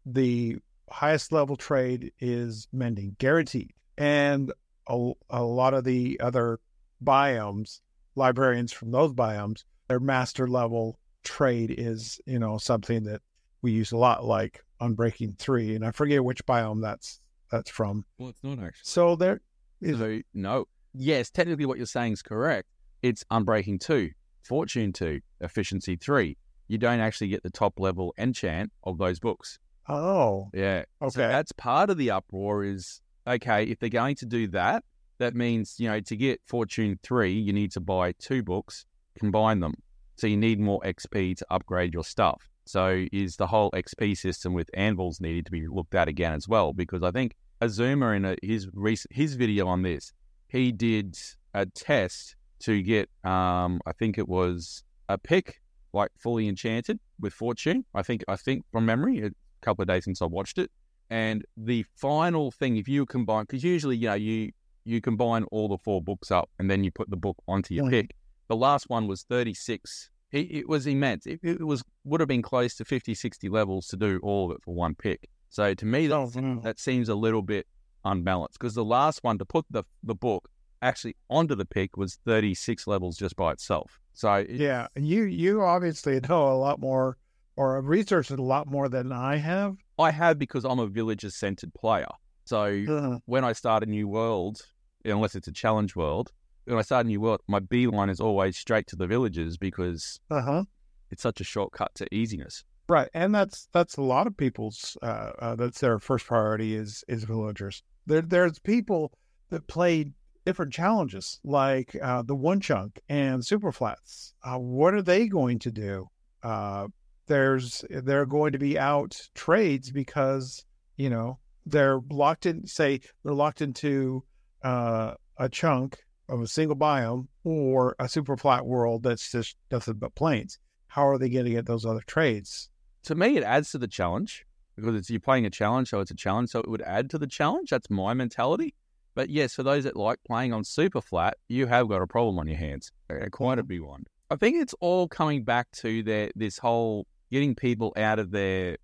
the 0.07 0.57
highest 0.89 1.31
level 1.31 1.55
trade 1.55 2.13
is 2.19 2.67
mending, 2.73 3.15
guaranteed. 3.19 3.73
And 3.95 4.51
a, 4.89 5.11
a 5.29 5.43
lot 5.43 5.75
of 5.75 5.83
the 5.83 6.19
other 6.19 6.59
biomes, 7.03 7.81
librarians 8.15 8.71
from 8.71 8.89
those 8.89 9.13
biomes, 9.13 9.63
their 9.91 9.99
master 9.99 10.47
level 10.47 10.97
trade 11.25 11.75
is, 11.77 12.21
you 12.25 12.39
know, 12.39 12.57
something 12.57 13.03
that 13.03 13.21
we 13.61 13.73
use 13.73 13.91
a 13.91 13.97
lot, 13.97 14.23
like 14.23 14.63
Unbreaking 14.79 15.37
Three, 15.37 15.75
and 15.75 15.85
I 15.85 15.91
forget 15.91 16.23
which 16.23 16.45
biome 16.45 16.81
that's 16.81 17.19
that's 17.51 17.69
from. 17.69 18.05
Well, 18.17 18.29
it's 18.29 18.41
not 18.41 18.53
actually. 18.59 18.83
So 18.83 19.17
there 19.17 19.41
is 19.81 19.99
So 19.99 20.21
no, 20.33 20.65
yes, 20.93 21.29
technically 21.29 21.65
what 21.65 21.75
you're 21.77 21.85
saying 21.85 22.13
is 22.13 22.21
correct. 22.21 22.69
It's 23.01 23.25
Unbreaking 23.31 23.81
two, 23.81 24.11
Fortune 24.43 24.93
two, 24.93 25.19
Efficiency 25.41 25.97
three. 25.97 26.37
You 26.69 26.77
don't 26.77 27.01
actually 27.01 27.27
get 27.27 27.43
the 27.43 27.49
top 27.49 27.77
level 27.77 28.13
enchant 28.17 28.71
of 28.85 28.97
those 28.97 29.19
books. 29.19 29.59
oh 29.89 30.49
Yeah. 30.53 30.83
So 31.01 31.07
Okay. 31.07 31.27
that's 31.27 31.51
part 31.51 31.89
of 31.89 31.97
the 31.97 32.11
uproar 32.11 32.63
is 32.63 33.01
okay, 33.27 33.65
if 33.65 33.77
they're 33.79 33.89
going 33.89 34.15
to 34.15 34.25
do 34.25 34.47
that, 34.47 34.85
that 35.17 35.35
means, 35.35 35.75
you 35.79 35.89
know, 35.89 35.99
to 35.99 36.15
get 36.15 36.39
Fortune 36.47 36.97
3, 37.03 37.33
you 37.33 37.51
need 37.51 37.71
to 37.73 37.81
buy 37.81 38.13
two 38.13 38.41
books, 38.41 38.85
combine 39.19 39.59
them. 39.59 39.73
So 40.21 40.27
you 40.27 40.37
need 40.37 40.59
more 40.59 40.79
XP 40.81 41.35
to 41.37 41.45
upgrade 41.49 41.95
your 41.95 42.03
stuff. 42.03 42.47
So 42.67 43.07
is 43.11 43.37
the 43.37 43.47
whole 43.47 43.71
XP 43.71 44.15
system 44.15 44.53
with 44.53 44.69
anvils 44.75 45.19
needed 45.19 45.47
to 45.47 45.51
be 45.51 45.67
looked 45.67 45.95
at 45.95 46.07
again 46.07 46.33
as 46.33 46.47
well? 46.47 46.73
Because 46.73 47.01
I 47.01 47.09
think 47.09 47.33
Xisuma 47.59 48.15
in 48.15 48.25
a, 48.25 48.35
his 48.43 48.69
recent, 48.71 49.15
his 49.15 49.33
video 49.33 49.65
on 49.65 49.81
this, 49.81 50.13
he 50.47 50.71
did 50.71 51.17
a 51.55 51.65
test 51.65 52.35
to 52.59 52.83
get, 52.83 53.09
um, 53.23 53.81
I 53.87 53.93
think 53.93 54.19
it 54.19 54.29
was 54.29 54.83
a 55.09 55.17
pick 55.17 55.59
like 55.91 56.11
fully 56.19 56.47
enchanted 56.47 56.99
with 57.19 57.33
Fortune. 57.33 57.83
I 57.95 58.03
think, 58.03 58.23
I 58.27 58.35
think 58.35 58.63
from 58.71 58.85
memory, 58.85 59.25
a 59.25 59.31
couple 59.61 59.81
of 59.81 59.87
days 59.87 60.05
since 60.05 60.21
I 60.21 60.25
watched 60.25 60.59
it. 60.59 60.69
And 61.09 61.43
the 61.57 61.83
final 61.95 62.51
thing, 62.51 62.77
if 62.77 62.87
you 62.87 63.07
combine, 63.07 63.45
because 63.45 63.63
usually, 63.63 63.97
you 63.97 64.09
know, 64.09 64.13
you 64.13 64.51
you 64.83 65.01
combine 65.01 65.45
all 65.45 65.67
the 65.67 65.77
four 65.77 66.01
books 66.01 66.29
up 66.31 66.49
and 66.59 66.69
then 66.69 66.83
you 66.83 66.91
put 66.91 67.09
the 67.09 67.15
book 67.15 67.37
onto 67.47 67.73
your 67.73 67.89
pick. 67.89 68.15
The 68.51 68.57
last 68.57 68.89
one 68.89 69.07
was 69.07 69.23
36. 69.23 70.09
It, 70.33 70.51
it 70.51 70.67
was 70.67 70.85
immense. 70.85 71.25
It, 71.25 71.39
it 71.41 71.65
was 71.65 71.85
would 72.03 72.19
have 72.19 72.27
been 72.27 72.41
close 72.41 72.75
to 72.75 72.83
50, 72.83 73.13
60 73.15 73.47
levels 73.47 73.87
to 73.87 73.95
do 73.95 74.19
all 74.23 74.51
of 74.51 74.57
it 74.57 74.61
for 74.61 74.75
one 74.75 74.93
pick. 74.93 75.29
So 75.47 75.73
to 75.73 75.85
me, 75.85 76.07
that, 76.07 76.15
Oh, 76.17 76.59
that 76.61 76.77
seems 76.77 77.07
a 77.07 77.15
little 77.15 77.43
bit 77.43 77.65
unbalanced 78.03 78.59
because 78.59 78.73
the 78.75 78.83
last 78.83 79.23
one 79.23 79.37
to 79.37 79.45
put 79.45 79.63
the 79.69 79.85
the 80.03 80.15
book 80.15 80.49
actually 80.81 81.15
onto 81.29 81.55
the 81.55 81.63
pick 81.63 81.95
was 81.95 82.19
36 82.25 82.87
levels 82.87 83.15
just 83.15 83.37
by 83.37 83.53
itself. 83.53 84.01
So 84.11 84.33
it, 84.33 84.49
Yeah, 84.49 84.87
you 84.97 85.23
you 85.23 85.61
obviously 85.61 86.19
know 86.19 86.51
a 86.51 86.57
lot 86.57 86.81
more 86.81 87.15
or 87.55 87.75
have 87.77 87.87
researched 87.87 88.31
it 88.31 88.39
a 88.39 88.43
lot 88.43 88.67
more 88.67 88.89
than 88.89 89.13
I 89.13 89.37
have. 89.37 89.77
I 89.97 90.11
have 90.11 90.37
because 90.37 90.65
I'm 90.65 90.79
a 90.79 90.87
villager 90.87 91.29
centered 91.29 91.73
player. 91.73 92.11
So 92.43 92.63
Uh, 92.89 93.19
when 93.27 93.45
I 93.45 93.53
start 93.53 93.81
a 93.83 93.85
new 93.85 94.09
world, 94.09 94.61
unless 95.05 95.35
it's 95.35 95.47
a 95.47 95.53
challenge 95.53 95.95
world, 95.95 96.33
when 96.65 96.77
I 96.77 96.81
start 96.81 97.05
a 97.05 97.09
new 97.09 97.21
world, 97.21 97.41
my 97.47 97.59
beeline 97.59 98.09
is 98.09 98.19
always 98.19 98.57
straight 98.57 98.87
to 98.87 98.95
the 98.95 99.07
villages 99.07 99.57
because 99.57 100.19
huh. 100.29 100.63
it's 101.09 101.23
such 101.23 101.41
a 101.41 101.43
shortcut 101.43 101.95
to 101.95 102.13
easiness. 102.13 102.63
Right, 102.87 103.09
and 103.13 103.33
that's 103.33 103.69
that's 103.71 103.95
a 103.95 104.01
lot 104.01 104.27
of 104.27 104.35
people's. 104.35 104.97
Uh, 105.01 105.31
uh, 105.39 105.55
that's 105.55 105.79
their 105.79 105.97
first 105.99 106.25
priority 106.25 106.75
is 106.75 107.03
is 107.07 107.23
villagers. 107.23 107.83
There 108.05 108.21
there's 108.21 108.59
people 108.59 109.13
that 109.49 109.67
play 109.67 110.11
different 110.45 110.73
challenges 110.73 111.39
like 111.43 111.95
uh, 112.01 112.23
the 112.23 112.35
one 112.35 112.59
chunk 112.59 112.99
and 113.07 113.45
super 113.45 113.71
flats. 113.71 114.33
Uh, 114.43 114.57
what 114.57 114.93
are 114.93 115.01
they 115.01 115.27
going 115.27 115.59
to 115.59 115.71
do? 115.71 116.07
Uh, 116.43 116.87
there's 117.27 117.85
they're 117.89 118.25
going 118.25 118.51
to 118.51 118.59
be 118.59 118.77
out 118.77 119.17
trades 119.35 119.91
because 119.91 120.65
you 120.97 121.09
know 121.09 121.39
they're 121.65 122.01
locked 122.09 122.45
in. 122.45 122.67
Say 122.67 122.99
they're 123.23 123.33
locked 123.33 123.61
into 123.61 124.23
uh, 124.63 125.13
a 125.37 125.47
chunk 125.47 125.97
of 126.31 126.41
a 126.41 126.47
single 126.47 126.77
biome 126.77 127.27
or 127.43 127.95
a 127.99 128.07
super 128.07 128.37
flat 128.37 128.65
world 128.65 129.03
that's 129.03 129.31
just 129.31 129.57
nothing 129.69 129.95
but 129.95 130.15
plains. 130.15 130.57
How 130.87 131.07
are 131.07 131.17
they 131.17 131.29
going 131.29 131.45
to 131.45 131.51
get 131.51 131.65
those 131.65 131.85
other 131.85 132.01
trades? 132.07 132.69
To 133.03 133.15
me, 133.15 133.37
it 133.37 133.43
adds 133.43 133.71
to 133.71 133.77
the 133.77 133.87
challenge 133.87 134.45
because 134.75 134.95
it's 134.95 135.09
you're 135.09 135.19
playing 135.19 135.45
a 135.45 135.49
challenge, 135.49 135.89
so 135.89 135.99
it's 135.99 136.11
a 136.11 136.15
challenge. 136.15 136.49
So 136.49 136.59
it 136.59 136.69
would 136.69 136.81
add 136.83 137.09
to 137.11 137.17
the 137.17 137.27
challenge. 137.27 137.69
That's 137.69 137.89
my 137.89 138.13
mentality. 138.13 138.73
But 139.13 139.29
yes, 139.29 139.53
for 139.53 139.63
those 139.63 139.83
that 139.83 139.97
like 139.97 140.19
playing 140.25 140.53
on 140.53 140.63
super 140.63 141.01
flat, 141.01 141.37
you 141.49 141.67
have 141.67 141.89
got 141.89 142.01
a 142.01 142.07
problem 142.07 142.39
on 142.39 142.47
your 142.47 142.57
hands, 142.57 142.91
quite 143.31 143.59
a 143.59 143.61
mm-hmm. 143.61 143.67
big 143.67 143.81
one. 143.81 144.05
I 144.29 144.37
think 144.37 144.61
it's 144.61 144.73
all 144.79 145.09
coming 145.09 145.43
back 145.43 145.69
to 145.73 146.01
their 146.03 146.31
this 146.35 146.57
whole 146.57 147.05
getting 147.29 147.55
people 147.55 147.93
out 147.97 148.19
of 148.19 148.31
their 148.31 148.77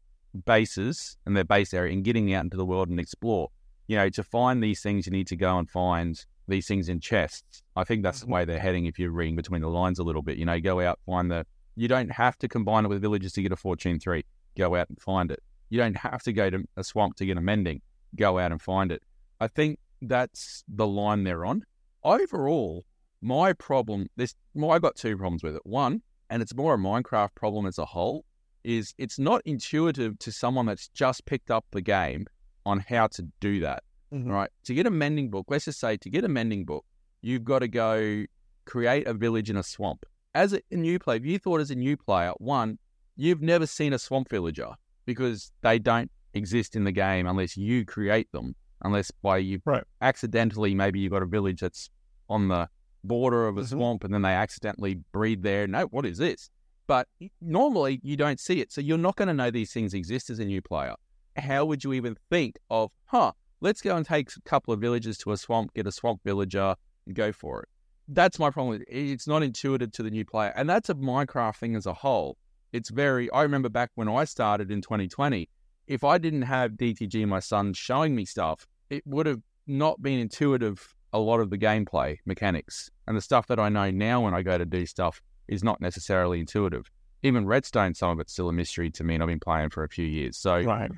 bases 0.46 1.18
and 1.26 1.36
their 1.36 1.46
base 1.46 1.74
area 1.74 1.94
and 1.94 2.04
getting 2.04 2.34
out 2.34 2.44
into 2.44 2.58
the 2.58 2.66
world 2.66 2.90
and 2.90 3.00
explore. 3.00 3.50
You 3.88 3.96
know, 3.96 4.10
to 4.10 4.24
find 4.24 4.62
these 4.62 4.82
things, 4.82 5.06
you 5.06 5.14
need 5.14 5.28
to 5.28 5.38
go 5.38 5.58
and 5.58 5.70
find 5.70 6.24
these 6.48 6.68
things 6.68 6.90
in 6.90 7.00
chests. 7.00 7.64
I 7.76 7.84
think 7.84 8.04
that's 8.04 8.20
the 8.20 8.26
mm-hmm. 8.26 8.34
way 8.34 8.46
they're 8.46 8.60
heading. 8.60 8.86
If 8.86 9.00
you're 9.00 9.12
reading 9.12 9.36
between 9.36 9.62
the 9.62 9.70
lines 9.70 10.00
a 10.00 10.04
little 10.04 10.22
bit, 10.22 10.38
you 10.38 10.46
know, 10.46 10.60
go 10.60 10.80
out 10.82 11.00
find 11.06 11.32
the. 11.32 11.46
You 11.76 11.88
don't 11.88 12.10
have 12.10 12.38
to 12.40 12.48
combine 12.48 12.86
it 12.86 12.88
with 12.88 13.02
villages 13.02 13.34
to 13.34 13.42
get 13.44 13.52
a 13.52 13.56
fortune 13.56 14.00
three. 14.00 14.26
Go 14.58 14.76
out 14.76 14.90
and 14.90 15.00
find 15.00 15.30
it. 15.30 15.44
You 15.70 15.80
don't 15.80 15.98
have 15.98 16.24
to 16.24 16.34
go 16.34 16.50
to 16.50 16.64
a 16.76 16.84
swamp 16.84 17.18
to 17.18 17.26
get 17.26 17.38
a 17.38 17.42
mending. 17.42 17.82
Go 18.16 18.40
out 18.40 18.52
and 18.52 18.62
find 18.62 18.92
it. 18.92 19.04
I 19.40 19.48
think 19.48 19.80
that's 20.02 20.64
the 20.68 20.88
line 20.88 21.24
they're 21.24 21.46
on. 21.46 21.64
Overall, 22.04 22.84
my 23.22 23.54
problem, 23.54 24.08
this, 24.16 24.34
well, 24.54 24.72
I 24.72 24.80
got 24.80 24.96
two 24.96 25.18
problems 25.18 25.44
with 25.44 25.56
it. 25.56 25.66
One, 25.66 26.02
and 26.30 26.42
it's 26.42 26.56
more 26.56 26.76
a 26.76 26.78
Minecraft 26.78 27.36
problem 27.36 27.66
as 27.66 27.78
a 27.78 27.86
whole, 27.86 28.26
is 28.64 28.94
it's 28.98 29.20
not 29.20 29.42
intuitive 29.46 30.18
to 30.20 30.32
someone 30.32 30.66
that's 30.66 30.88
just 30.90 31.26
picked 31.26 31.52
up 31.52 31.66
the 31.72 31.82
game 31.82 32.26
on 32.66 32.80
how 32.80 33.08
to 33.08 33.28
do 33.40 33.60
that. 33.62 33.84
Mhm. 34.14 34.30
Right. 34.30 34.50
To 34.66 34.74
get 34.74 34.86
a 34.88 34.92
mending 34.92 35.30
book, 35.30 35.46
let's 35.50 35.66
just 35.66 35.80
say 35.80 35.98
to 35.98 36.10
get 36.10 36.24
a 36.24 36.28
mending 36.28 36.66
book, 36.66 36.86
you've 37.22 37.44
got 37.44 37.60
to 37.60 37.68
go 37.68 38.26
create 38.66 39.08
a 39.08 39.14
village 39.14 39.50
in 39.50 39.58
a 39.58 39.64
swamp. 39.64 40.06
As 40.34 40.54
a 40.54 40.62
new 40.72 41.00
player, 41.00 41.18
if 41.18 41.26
you 41.26 41.40
thought 41.40 41.62
as 41.62 41.72
a 41.72 41.76
new 41.76 41.98
player, 41.98 42.32
one, 42.38 42.78
you've 43.16 43.42
never 43.42 43.66
seen 43.66 43.94
a 43.94 44.00
swamp 44.00 44.30
villager 44.30 44.70
because 45.06 45.52
they 45.62 45.80
don't 45.80 46.12
exist 46.34 46.76
in 46.76 46.84
the 46.84 46.92
game 46.92 47.26
unless 47.28 47.58
you 47.58 47.86
create 47.86 48.32
them, 48.32 48.56
unless 48.84 49.10
by 49.12 49.38
you 49.38 49.60
Right. 49.66 49.84
accidentally 50.02 50.76
maybe 50.76 51.00
you've 51.00 51.12
got 51.14 51.24
a 51.24 51.28
village 51.28 51.62
that's 51.62 51.90
on 52.30 52.48
the 52.50 52.70
border 53.04 53.48
of 53.48 53.58
a 53.58 53.62
Mhm. 53.62 53.70
swamp 53.70 54.04
and 54.04 54.14
then 54.14 54.22
they 54.22 54.34
accidentally 54.34 54.96
breed 55.12 55.42
there. 55.44 55.66
No, 55.68 55.86
what 55.88 56.06
is 56.06 56.18
this? 56.18 56.50
But 56.88 57.08
normally 57.42 58.00
you 58.04 58.16
don't 58.16 58.40
see 58.40 58.62
it. 58.62 58.72
So 58.72 58.80
you're 58.82 58.98
not 58.98 59.16
going 59.16 59.28
to 59.28 59.34
know 59.34 59.50
these 59.52 59.74
things 59.74 59.94
exist 59.94 60.30
as 60.30 60.40
a 60.40 60.46
new 60.46 60.62
player. 60.62 60.96
How 61.38 61.66
would 61.66 61.84
you 61.84 61.94
even 61.94 62.16
think 62.30 62.58
of, 62.70 62.92
huh, 63.06 63.32
let's 63.62 63.82
go 63.82 63.96
and 63.96 64.06
take 64.06 64.30
a 64.36 64.42
couple 64.42 64.74
of 64.74 64.80
villagers 64.80 65.18
to 65.20 65.32
a 65.32 65.38
swamp, 65.38 65.74
get 65.74 65.88
a 65.88 65.92
swamp 65.92 66.22
villager, 66.24 66.76
and 67.06 67.16
go 67.16 67.32
for 67.32 67.62
it? 67.62 67.70
That's 68.08 68.40
my 68.40 68.50
problem. 68.50 68.84
It's 68.88 69.28
not 69.28 69.44
intuitive 69.44 69.92
to 69.94 70.04
the 70.04 70.10
new 70.10 70.24
player. 70.24 70.54
And 70.56 70.70
that's 70.70 70.90
a 70.90 70.96
Minecraft 70.96 71.58
thing 71.58 71.76
as 71.76 71.86
a 71.86 71.94
whole. 71.94 72.38
It's 72.72 72.90
very, 72.90 73.30
I 73.32 73.44
remember 73.44 73.70
back 73.70 73.92
when 73.96 74.08
I 74.08 74.26
started 74.26 74.72
in 74.72 74.82
2020, 74.82 75.50
if 75.88 76.04
I 76.04 76.18
didn't 76.18 76.44
have 76.44 76.72
DTG, 76.74 77.28
my 77.28 77.40
son, 77.40 77.74
showing 77.74 78.16
me 78.16 78.26
stuff, 78.26 78.68
it 78.90 79.04
would 79.06 79.26
have 79.26 79.42
not 79.68 80.02
been 80.02 80.20
intuitive 80.20 80.94
a 81.14 81.20
lot 81.20 81.40
of 81.40 81.50
the 81.50 81.58
gameplay 81.58 82.18
mechanics. 82.26 82.90
And 83.08 83.16
the 83.16 83.22
stuff 83.22 83.48
that 83.48 83.60
I 83.60 83.70
know 83.70 83.90
now 83.92 84.22
when 84.22 84.34
I 84.34 84.42
go 84.42 84.58
to 84.58 84.66
do 84.66 84.86
stuff 84.86 85.22
is 85.48 85.64
not 85.64 85.80
necessarily 85.82 86.40
intuitive. 86.40 86.92
Even 87.24 87.46
Redstone, 87.46 87.94
some 87.94 88.12
of 88.12 88.20
it's 88.20 88.34
still 88.34 88.50
a 88.50 88.54
mystery 88.54 88.92
to 88.92 89.04
me, 89.04 89.16
and 89.16 89.24
I've 89.24 89.30
been 89.30 89.40
playing 89.40 89.70
for 89.70 89.84
a 89.84 89.90
few 89.90 90.06
years. 90.06 90.38
So 90.38 90.62
Right. 90.62 90.92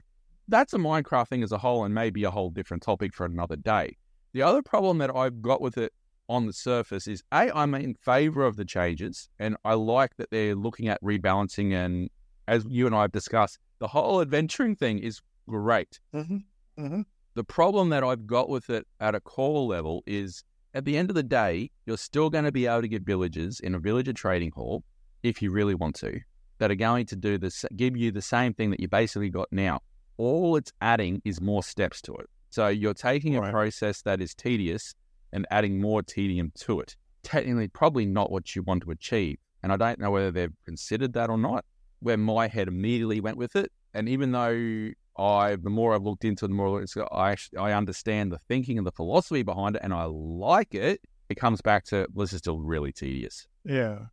That's 0.49 0.73
a 0.73 0.77
Minecraft 0.77 1.27
thing 1.27 1.43
as 1.43 1.51
a 1.51 1.57
whole, 1.57 1.85
and 1.85 1.93
maybe 1.93 2.23
a 2.23 2.31
whole 2.31 2.49
different 2.49 2.83
topic 2.83 3.13
for 3.13 3.25
another 3.25 3.55
day. 3.55 3.95
The 4.33 4.41
other 4.41 4.61
problem 4.61 4.97
that 4.99 5.15
I've 5.15 5.41
got 5.41 5.61
with 5.61 5.77
it 5.77 5.93
on 6.27 6.45
the 6.45 6.53
surface 6.53 7.07
is 7.07 7.23
A, 7.31 7.51
I'm 7.55 7.73
in 7.73 7.95
favor 7.95 8.45
of 8.45 8.55
the 8.55 8.65
changes, 8.65 9.29
and 9.39 9.57
I 9.65 9.73
like 9.73 10.15
that 10.17 10.29
they're 10.29 10.55
looking 10.55 10.87
at 10.87 11.01
rebalancing. 11.01 11.73
And 11.73 12.09
as 12.47 12.65
you 12.69 12.85
and 12.85 12.95
I 12.95 13.01
have 13.01 13.11
discussed, 13.11 13.57
the 13.79 13.87
whole 13.87 14.21
adventuring 14.21 14.75
thing 14.75 14.99
is 14.99 15.21
great. 15.47 15.99
Mm-hmm. 16.13 16.83
Mm-hmm. 16.83 17.01
The 17.33 17.43
problem 17.43 17.89
that 17.89 18.03
I've 18.03 18.27
got 18.27 18.49
with 18.49 18.69
it 18.69 18.85
at 18.99 19.15
a 19.15 19.19
core 19.19 19.65
level 19.65 20.03
is 20.05 20.43
at 20.73 20.85
the 20.85 20.97
end 20.97 21.09
of 21.09 21.15
the 21.15 21.23
day, 21.23 21.71
you're 21.85 21.97
still 21.97 22.29
going 22.29 22.45
to 22.45 22.51
be 22.51 22.67
able 22.67 22.81
to 22.81 22.87
get 22.87 23.03
villagers 23.03 23.59
in 23.59 23.73
a 23.73 23.79
villager 23.79 24.13
trading 24.13 24.51
hall 24.51 24.83
if 25.23 25.41
you 25.41 25.51
really 25.51 25.75
want 25.75 25.95
to, 25.95 26.19
that 26.59 26.69
are 26.69 26.75
going 26.75 27.05
to 27.07 27.15
do 27.15 27.37
this, 27.37 27.65
give 27.75 27.97
you 27.97 28.11
the 28.11 28.21
same 28.21 28.53
thing 28.53 28.69
that 28.69 28.79
you 28.79 28.87
basically 28.87 29.29
got 29.29 29.47
now. 29.51 29.79
All 30.19 30.55
it's 30.57 30.73
adding 30.81 31.21
is 31.23 31.39
more 31.41 31.63
steps 31.63 32.01
to 32.03 32.13
it. 32.15 32.27
So 32.49 32.67
you're 32.67 32.93
taking 32.93 33.35
a 33.35 33.41
Right. 33.41 33.51
process 33.51 34.01
that 34.03 34.21
is 34.21 34.35
tedious 34.35 34.93
and 35.31 35.47
adding 35.49 35.79
more 35.79 36.01
tedium 36.03 36.51
to 36.59 36.81
it. 36.81 36.95
Technically, 37.23 37.67
probably 37.69 38.05
not 38.05 38.31
what 38.31 38.55
you 38.55 38.63
want 38.63 38.83
to 38.83 38.91
achieve. 38.91 39.37
And 39.63 39.71
I 39.71 39.77
don't 39.77 39.99
know 39.99 40.11
whether 40.11 40.31
they've 40.31 40.53
considered 40.65 41.13
that 41.13 41.29
or 41.29 41.37
not. 41.37 41.63
Where 42.01 42.17
my 42.17 42.47
head 42.47 42.67
immediately 42.67 43.19
went 43.19 43.37
with 43.37 43.55
it, 43.55 43.71
and 43.93 44.07
even 44.07 44.31
though 44.31 44.91
I, 45.17 45.57
the 45.57 45.69
more 45.69 45.93
I've 45.93 46.03
looked 46.03 46.23
into 46.23 46.45
it, 46.45 46.47
the 46.47 46.53
more 46.53 46.85
I 47.11 47.31
actually, 47.31 47.57
I 47.57 47.73
understand 47.73 48.31
the 48.31 48.39
thinking 48.39 48.77
and 48.77 48.87
the 48.87 48.91
philosophy 48.93 49.43
behind 49.43 49.75
it, 49.75 49.81
and 49.83 49.93
I 49.93 50.05
like 50.05 50.73
it. 50.73 51.01
It 51.27 51.35
comes 51.35 51.59
back 51.61 51.83
to 51.85 52.07
well, 52.13 52.23
this 52.25 52.33
is 52.33 52.39
still 52.39 52.59
really 52.59 52.93
tedious. 52.93 53.47
Yeah. 53.65 54.05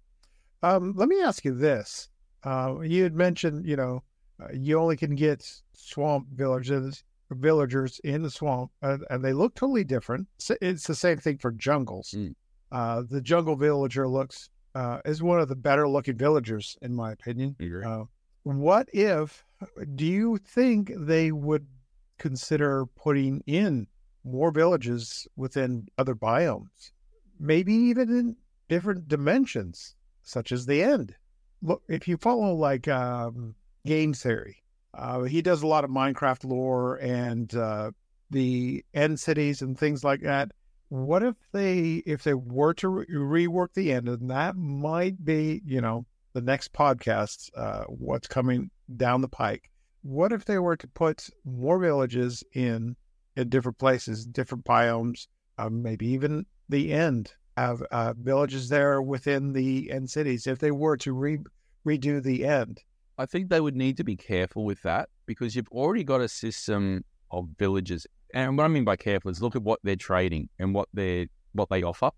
Um, 0.63 0.95
let 0.97 1.09
me 1.09 1.21
ask 1.23 1.45
you 1.45 1.55
this. 1.55 2.09
Uh, 2.43 2.81
you 2.83 3.05
had 3.05 3.15
mentioned, 3.15 3.67
you 3.67 3.77
know, 3.77 4.03
uh, 4.41 4.49
you 4.53 4.79
only 4.79 4.97
can 4.97 5.15
get 5.15 5.49
swamp 5.73 6.27
villagers 6.35 7.03
villagers 7.33 7.99
in 8.05 8.23
the 8.23 8.31
swamp, 8.31 8.71
uh, 8.83 8.99
and 9.11 9.25
they 9.25 9.33
look 9.33 9.55
totally 9.57 9.83
different. 9.83 10.29
S- 10.41 10.57
It's 10.61 10.87
the 10.87 10.95
same 10.95 11.19
thing 11.19 11.39
for 11.39 11.51
jungles. 11.51 12.15
Mm. 12.17 12.35
Uh, 12.71 13.03
the 13.11 13.21
jungle 13.21 13.57
villager 13.57 14.07
looks 14.07 14.49
uh, 14.77 15.01
is 15.05 15.23
one 15.25 15.41
of 15.41 15.49
the 15.49 15.57
better 15.57 15.89
looking 15.89 16.17
villagers, 16.17 16.77
in 16.83 16.95
my 16.95 17.11
opinion. 17.13 17.57
Uh, 17.85 18.05
what 18.45 18.89
if? 18.93 19.45
Do 19.97 20.05
you 20.05 20.39
think 20.39 20.93
they 20.97 21.33
would 21.33 21.67
consider 22.19 22.87
putting 22.87 23.43
in 23.47 23.89
more 24.25 24.51
villages 24.53 25.27
within 25.37 25.89
other 25.99 26.15
biomes, 26.15 26.93
maybe 27.41 27.73
even 27.75 28.09
in 28.17 28.37
different 28.69 29.09
dimensions, 29.09 29.97
such 30.23 30.53
as 30.53 30.65
the 30.67 30.81
end? 30.83 31.15
Look, 31.63 31.83
if 31.89 32.07
you 32.07 32.17
follow 32.19 32.55
like 32.55 32.87
um, 32.87 33.55
game 33.87 34.13
theory, 34.13 34.63
uh, 34.95 35.23
he 35.23 35.43
does 35.43 35.63
a 35.63 35.67
lot 35.67 35.85
of 35.85 35.91
Minecraft 35.91 36.45
lore 36.45 36.97
and 36.97 37.55
uh, 37.55 37.91
the 38.31 38.85
end 38.95 39.19
cities 39.19 39.63
and 39.63 39.79
things 39.79 40.05
like 40.05 40.21
that. 40.21 40.51
What 40.89 41.23
if 41.23 41.35
they, 41.53 42.03
if 42.07 42.23
they 42.23 42.35
were 42.35 42.75
to 42.75 42.89
re- 42.89 43.07
rework 43.47 43.75
the 43.75 43.93
end, 43.93 44.09
and 44.09 44.31
that 44.31 44.57
might 44.57 45.25
be, 45.25 45.63
you 45.65 45.81
know, 45.81 46.07
the 46.37 46.43
next 46.43 46.75
podcast, 46.75 47.49
uh, 47.57 47.85
what's 47.85 48.29
coming 48.29 48.71
down 48.95 49.23
the 49.23 49.29
pike. 49.29 49.71
What 50.03 50.33
if 50.33 50.45
they 50.45 50.59
were 50.59 50.77
to 50.77 50.87
put 50.89 51.31
more 51.47 51.79
villages 51.79 52.45
in 52.53 52.95
in 53.37 53.49
different 53.49 53.79
places, 53.79 54.27
different 54.27 54.65
biomes, 54.67 55.29
uh, 55.57 55.71
maybe 55.71 56.07
even 56.09 56.45
the 56.69 56.93
end 56.93 57.33
have 57.57 57.81
uh, 57.91 58.13
villages 58.19 58.69
there 58.69 59.01
within 59.01 59.55
the 59.55 59.91
end 59.91 60.11
cities? 60.11 60.47
If 60.47 60.59
they 60.59 60.71
were 60.71 60.99
to 60.99 61.15
re- 61.15 61.39
redo 61.87 62.23
the 62.23 62.45
end, 62.45 62.83
I 63.19 63.27
think 63.27 63.49
they 63.49 63.61
would 63.61 63.75
need 63.77 63.97
to 63.97 64.05
be 64.05 64.17
careful 64.17 64.65
with 64.65 64.83
that 64.83 65.09
because 65.27 65.57
you've 65.57 65.69
already 65.69 66.05
got 66.05 66.21
a 66.21 66.29
system 66.29 67.05
of 67.31 67.49
villages. 67.59 68.07
And 68.35 68.57
what 68.59 68.65
I 68.65 68.69
mean 68.69 68.85
by 68.85 68.97
careful 68.97 69.31
is 69.31 69.41
look 69.41 69.57
at 69.57 69.63
what 69.63 69.81
they're 69.83 69.97
trading 69.97 70.49
and 70.59 70.75
what 70.75 70.89
they 70.93 71.29
what 71.53 71.71
they 71.71 71.83
offer. 71.83 72.11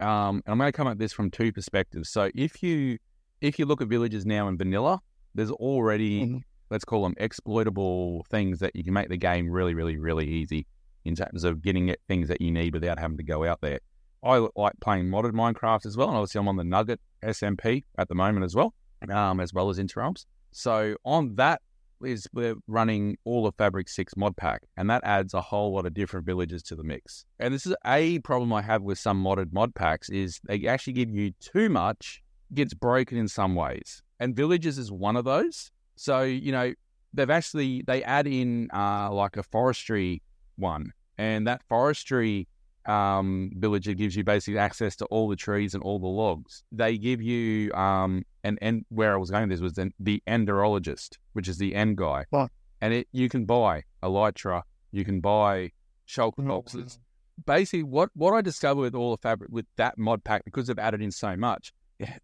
Um, 0.00 0.42
and 0.44 0.52
I'm 0.52 0.58
going 0.58 0.68
to 0.70 0.76
come 0.76 0.88
at 0.88 0.98
this 0.98 1.12
from 1.12 1.30
two 1.30 1.52
perspectives. 1.52 2.10
So 2.10 2.30
if 2.34 2.62
you 2.62 2.98
if 3.40 3.58
you 3.58 3.64
look 3.66 3.80
at 3.80 3.88
villages 3.88 4.26
now 4.26 4.48
in 4.48 4.58
vanilla, 4.58 5.00
there's 5.34 5.50
already 5.50 6.26
Mhm. 6.26 6.42
let's 6.70 6.84
call 6.84 7.02
them 7.02 7.14
exploitable 7.16 8.24
things 8.30 8.58
that 8.60 8.74
you 8.76 8.84
can 8.84 8.92
make 8.92 9.08
the 9.08 9.16
game 9.16 9.48
really, 9.50 9.74
really, 9.74 9.96
really 9.98 10.26
easy 10.28 10.66
in 11.04 11.14
terms 11.14 11.44
of 11.44 11.62
getting 11.62 11.94
things 12.08 12.28
that 12.28 12.40
you 12.40 12.50
need 12.52 12.74
without 12.74 12.98
having 12.98 13.16
to 13.16 13.22
go 13.24 13.44
out 13.44 13.60
there. 13.60 13.80
I 14.22 14.46
like 14.54 14.74
playing 14.80 15.06
modded 15.06 15.32
Minecraft 15.32 15.84
as 15.86 15.96
well, 15.96 16.08
and 16.08 16.16
obviously 16.16 16.38
I'm 16.40 16.48
on 16.48 16.56
the 16.56 16.64
Nugget 16.64 17.00
SMP 17.24 17.84
at 17.98 18.08
the 18.08 18.14
moment 18.14 18.44
as 18.44 18.54
well, 18.54 18.72
um, 19.10 19.40
as 19.40 19.52
well 19.52 19.68
as 19.68 19.78
Interrealms. 19.78 20.26
So 20.52 20.96
on 21.04 21.34
that 21.36 21.60
is 22.04 22.28
we're 22.32 22.56
running 22.66 23.16
all 23.24 23.46
of 23.46 23.54
Fabric 23.56 23.88
6 23.88 24.16
mod 24.16 24.36
pack, 24.36 24.62
and 24.76 24.88
that 24.90 25.02
adds 25.04 25.34
a 25.34 25.40
whole 25.40 25.74
lot 25.74 25.86
of 25.86 25.94
different 25.94 26.26
villages 26.26 26.62
to 26.64 26.76
the 26.76 26.82
mix. 26.82 27.24
And 27.38 27.52
this 27.52 27.66
is 27.66 27.74
a 27.86 28.18
problem 28.20 28.52
I 28.52 28.62
have 28.62 28.82
with 28.82 28.98
some 28.98 29.22
modded 29.22 29.52
mod 29.52 29.74
packs 29.74 30.08
is 30.10 30.40
they 30.44 30.66
actually 30.66 30.94
give 30.94 31.10
you 31.10 31.32
too 31.40 31.68
much, 31.68 32.22
gets 32.54 32.74
broken 32.74 33.18
in 33.18 33.28
some 33.28 33.54
ways. 33.54 34.02
And 34.20 34.36
villages 34.36 34.78
is 34.78 34.92
one 34.92 35.16
of 35.16 35.24
those. 35.24 35.70
So, 35.96 36.22
you 36.22 36.52
know, 36.52 36.72
they've 37.12 37.30
actually 37.30 37.82
they 37.86 38.02
add 38.02 38.26
in 38.26 38.68
uh, 38.72 39.12
like 39.12 39.36
a 39.36 39.42
forestry 39.42 40.22
one, 40.56 40.92
and 41.18 41.46
that 41.46 41.62
forestry 41.68 42.48
um, 42.86 43.50
villager 43.56 43.94
gives 43.94 44.16
you 44.16 44.24
basically 44.24 44.58
access 44.58 44.96
to 44.96 45.04
all 45.06 45.28
the 45.28 45.36
trees 45.36 45.74
and 45.74 45.82
all 45.82 45.98
the 45.98 46.06
logs. 46.06 46.64
They 46.72 46.98
give 46.98 47.22
you 47.22 47.72
um, 47.74 48.24
and 48.44 48.58
and 48.62 48.84
where 48.88 49.14
I 49.14 49.16
was 49.16 49.30
going 49.30 49.48
with 49.48 49.58
this 49.58 49.60
was 49.60 49.74
the, 49.74 49.90
the 49.98 50.22
enderologist, 50.26 51.18
which 51.32 51.48
is 51.48 51.58
the 51.58 51.74
end 51.74 51.96
guy, 51.96 52.24
Right. 52.30 52.50
and 52.80 52.94
it 52.94 53.08
you 53.12 53.28
can 53.28 53.44
buy 53.44 53.84
elytra, 54.02 54.62
you 54.90 55.04
can 55.04 55.20
buy 55.20 55.70
shulker 56.08 56.38
mm-hmm. 56.38 56.48
boxes, 56.48 56.98
basically 57.46 57.82
what 57.82 58.10
what 58.14 58.34
I 58.34 58.40
discovered 58.40 58.80
with 58.80 58.94
all 58.94 59.12
the 59.12 59.20
fabric 59.20 59.50
with 59.52 59.66
that 59.76 59.98
mod 59.98 60.24
pack 60.24 60.44
because 60.44 60.66
they've 60.66 60.78
added 60.78 61.02
in 61.02 61.10
so 61.10 61.36
much. 61.36 61.72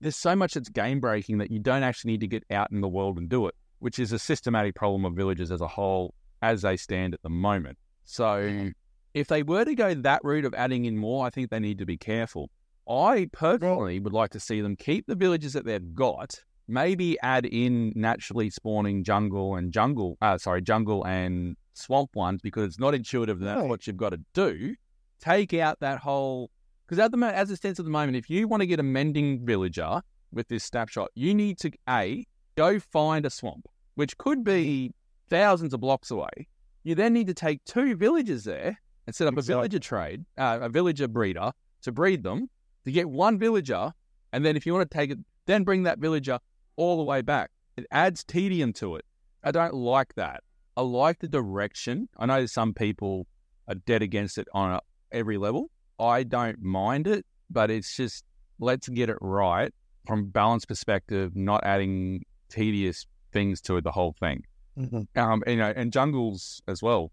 There's 0.00 0.16
so 0.16 0.34
much 0.34 0.54
that's 0.54 0.68
game 0.68 0.98
breaking 0.98 1.38
that 1.38 1.50
you 1.50 1.60
don't 1.60 1.84
actually 1.84 2.12
need 2.12 2.20
to 2.20 2.26
get 2.26 2.44
out 2.50 2.72
in 2.72 2.80
the 2.80 2.88
world 2.88 3.16
and 3.16 3.28
do 3.28 3.46
it, 3.46 3.54
which 3.78 3.98
is 3.98 4.12
a 4.12 4.18
systematic 4.18 4.74
problem 4.74 5.04
of 5.04 5.14
villages 5.14 5.52
as 5.52 5.60
a 5.60 5.68
whole 5.68 6.14
as 6.42 6.62
they 6.62 6.76
stand 6.76 7.14
at 7.14 7.22
the 7.22 7.30
moment. 7.30 7.78
So 8.04 8.72
if 9.14 9.28
they 9.28 9.42
were 9.42 9.64
to 9.64 9.74
go 9.74 9.94
that 9.94 10.20
route 10.24 10.44
of 10.44 10.54
adding 10.54 10.84
in 10.84 10.96
more, 10.96 11.26
I 11.26 11.30
think 11.30 11.50
they 11.50 11.60
need 11.60 11.78
to 11.78 11.86
be 11.86 11.96
careful. 11.96 12.50
I 12.88 13.28
personally 13.32 13.98
would 14.00 14.12
like 14.12 14.30
to 14.30 14.40
see 14.40 14.60
them 14.60 14.76
keep 14.76 15.06
the 15.06 15.14
villages 15.14 15.52
that 15.52 15.64
they've 15.64 15.94
got, 15.94 16.34
maybe 16.66 17.18
add 17.20 17.44
in 17.46 17.92
naturally 17.94 18.50
spawning 18.50 19.04
jungle 19.04 19.56
and 19.56 19.72
jungle, 19.72 20.16
uh, 20.22 20.38
sorry, 20.38 20.62
jungle 20.62 21.06
and 21.06 21.56
swamp 21.74 22.16
ones 22.16 22.40
because 22.42 22.64
it's 22.64 22.78
not 22.78 22.94
intuitive. 22.94 23.40
That's 23.40 23.60
Right. 23.60 23.68
what 23.68 23.86
you've 23.86 23.96
got 23.96 24.10
to 24.10 24.20
do. 24.34 24.74
Take 25.20 25.52
out 25.54 25.80
that 25.80 25.98
whole 25.98 26.50
because 26.86 26.98
at 26.98 27.10
the 27.12 27.18
as 27.26 27.50
it 27.50 27.56
stands 27.56 27.78
at 27.78 27.84
the 27.84 27.90
moment, 27.90 28.16
if 28.16 28.30
you 28.30 28.48
want 28.48 28.62
to 28.62 28.66
get 28.66 28.80
a 28.80 28.82
mending 28.82 29.44
villager 29.44 30.00
with 30.32 30.48
this 30.48 30.64
snapshot, 30.64 31.10
you 31.14 31.34
need 31.34 31.58
to 31.58 31.70
a 31.88 32.24
go 32.56 32.78
find 32.80 33.26
a 33.26 33.30
swamp, 33.30 33.66
which 33.94 34.16
could 34.16 34.42
be 34.44 34.92
thousands 35.28 35.74
of 35.74 35.80
blocks 35.80 36.10
away. 36.10 36.48
You 36.84 36.94
then 36.94 37.12
need 37.12 37.26
to 37.26 37.34
take 37.34 37.62
two 37.64 37.94
villagers 37.96 38.44
there 38.44 38.80
and 39.06 39.14
set 39.14 39.28
up 39.28 39.36
a 39.36 39.42
villager 39.42 39.78
trade, 39.78 40.24
uh, 40.38 40.58
a 40.62 40.68
villager 40.68 41.08
breeder 41.08 41.52
to 41.82 41.92
breed 41.92 42.22
them 42.22 42.48
to 42.84 42.92
get 42.92 43.08
one 43.08 43.38
villager, 43.38 43.92
and 44.32 44.44
then 44.44 44.56
if 44.56 44.66
you 44.66 44.74
want 44.74 44.90
to 44.90 44.96
take 44.96 45.10
it, 45.10 45.18
then 45.46 45.64
bring 45.64 45.84
that 45.84 45.98
villager 45.98 46.38
all 46.76 46.96
the 46.96 47.02
way 47.02 47.22
back. 47.22 47.50
It 47.76 47.86
adds 47.90 48.24
tedium 48.24 48.72
to 48.74 48.96
it. 48.96 49.04
I 49.42 49.50
don't 49.50 49.74
like 49.74 50.14
that. 50.14 50.42
I 50.76 50.82
like 50.82 51.18
the 51.20 51.28
direction. 51.28 52.08
I 52.18 52.26
know 52.26 52.46
some 52.46 52.74
people 52.74 53.26
are 53.66 53.74
dead 53.74 54.02
against 54.02 54.38
it 54.38 54.48
on 54.52 54.72
a, 54.72 54.80
every 55.12 55.38
level. 55.38 55.70
I 55.98 56.22
don't 56.22 56.62
mind 56.62 57.06
it, 57.06 57.26
but 57.50 57.70
it's 57.70 57.96
just 57.96 58.24
let's 58.58 58.88
get 58.88 59.08
it 59.08 59.18
right 59.20 59.72
from 60.06 60.20
a 60.20 60.24
balance 60.24 60.64
perspective, 60.64 61.34
not 61.34 61.64
adding 61.64 62.24
tedious 62.48 63.06
things 63.32 63.60
to 63.62 63.76
it, 63.76 63.84
the 63.84 63.92
whole 63.92 64.14
thing. 64.18 64.42
Mhm. 64.78 65.06
Um, 65.16 65.42
and, 65.46 65.54
you 65.54 65.56
know, 65.56 65.72
and 65.74 65.92
jungles 65.92 66.62
as 66.68 66.82
well. 66.82 67.10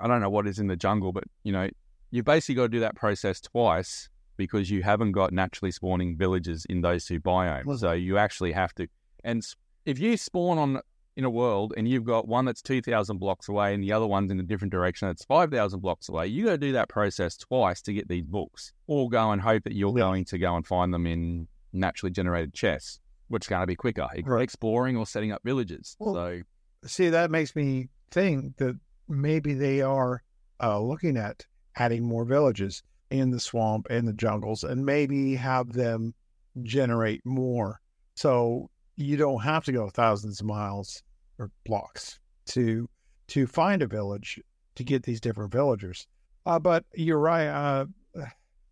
I 0.00 0.06
don't 0.06 0.20
know 0.20 0.30
what 0.30 0.46
is 0.46 0.58
in 0.58 0.66
the 0.66 0.76
jungle, 0.76 1.12
but 1.12 1.24
you 1.42 1.52
know, 1.52 1.68
you 2.10 2.22
basically 2.22 2.54
got 2.54 2.62
to 2.62 2.68
do 2.68 2.80
that 2.80 2.94
process 2.94 3.40
twice 3.40 4.08
because 4.38 4.70
you 4.70 4.82
haven't 4.82 5.12
got 5.12 5.32
naturally 5.32 5.70
spawning 5.70 6.16
villages 6.16 6.64
in 6.70 6.80
those 6.80 7.04
two 7.04 7.20
biomes. 7.20 7.66
Well- 7.66 7.76
So 7.76 7.92
you 7.92 8.16
actually 8.16 8.52
have 8.52 8.74
to. 8.76 8.88
And 9.24 9.42
if 9.84 9.98
you 9.98 10.16
spawn 10.16 10.56
on 10.56 10.80
in 11.16 11.24
a 11.24 11.30
world 11.30 11.74
and 11.76 11.88
you've 11.88 12.04
got 12.04 12.28
one 12.28 12.44
that's 12.44 12.62
two 12.62 12.80
thousand 12.80 13.18
blocks 13.18 13.48
away 13.48 13.74
and 13.74 13.82
the 13.82 13.92
other 13.92 14.06
one's 14.06 14.30
in 14.30 14.38
a 14.38 14.42
different 14.44 14.70
direction 14.70 15.08
that's 15.08 15.24
five 15.24 15.50
thousand 15.50 15.80
blocks 15.80 16.08
away, 16.08 16.28
you 16.28 16.44
got 16.44 16.52
to 16.52 16.58
do 16.58 16.72
that 16.72 16.88
process 16.88 17.36
twice 17.36 17.82
to 17.82 17.92
get 17.92 18.08
these 18.08 18.24
books. 18.24 18.72
Or 18.86 19.10
go 19.10 19.32
and 19.32 19.42
hope 19.42 19.64
that 19.64 19.74
you're 19.74 19.96
Yeah. 19.98 20.04
going 20.04 20.24
to 20.26 20.38
go 20.38 20.54
and 20.56 20.64
find 20.66 20.94
them 20.94 21.06
in 21.06 21.48
naturally 21.72 22.12
generated 22.12 22.54
chests, 22.54 23.00
which 23.26 23.44
is 23.44 23.48
going 23.48 23.60
to 23.62 23.66
be 23.66 23.74
quicker, 23.76 24.06
Right. 24.24 24.42
exploring 24.42 24.96
or 24.96 25.06
setting 25.06 25.32
up 25.32 25.42
villages. 25.44 25.96
Well, 25.98 26.14
so 26.14 26.40
See, 26.84 27.08
that 27.08 27.32
makes 27.32 27.56
me 27.56 27.88
think 28.12 28.56
that 28.58 28.78
maybe 29.08 29.52
they 29.54 29.80
are 29.82 30.22
uh, 30.62 30.80
looking 30.80 31.16
at 31.16 31.44
adding 31.74 32.04
more 32.04 32.24
villages 32.24 32.84
in 33.10 33.30
the 33.30 33.40
swamp 33.40 33.86
and 33.90 34.06
the 34.06 34.12
jungles 34.12 34.64
and 34.64 34.84
maybe 34.84 35.34
have 35.34 35.72
them 35.72 36.14
generate 36.62 37.24
more. 37.24 37.80
So 38.14 38.68
you 38.96 39.16
don't 39.16 39.42
have 39.42 39.64
to 39.64 39.72
go 39.72 39.88
thousands 39.88 40.40
of 40.40 40.46
miles 40.46 41.02
or 41.38 41.50
blocks 41.64 42.18
to 42.46 42.88
to 43.28 43.46
find 43.46 43.82
a 43.82 43.86
village 43.86 44.40
to 44.74 44.84
get 44.84 45.02
these 45.02 45.20
different 45.20 45.52
villagers. 45.52 46.06
Uh, 46.46 46.58
but 46.58 46.84
you're 46.94 47.18
right. 47.18 47.46
Uh, 47.46 47.86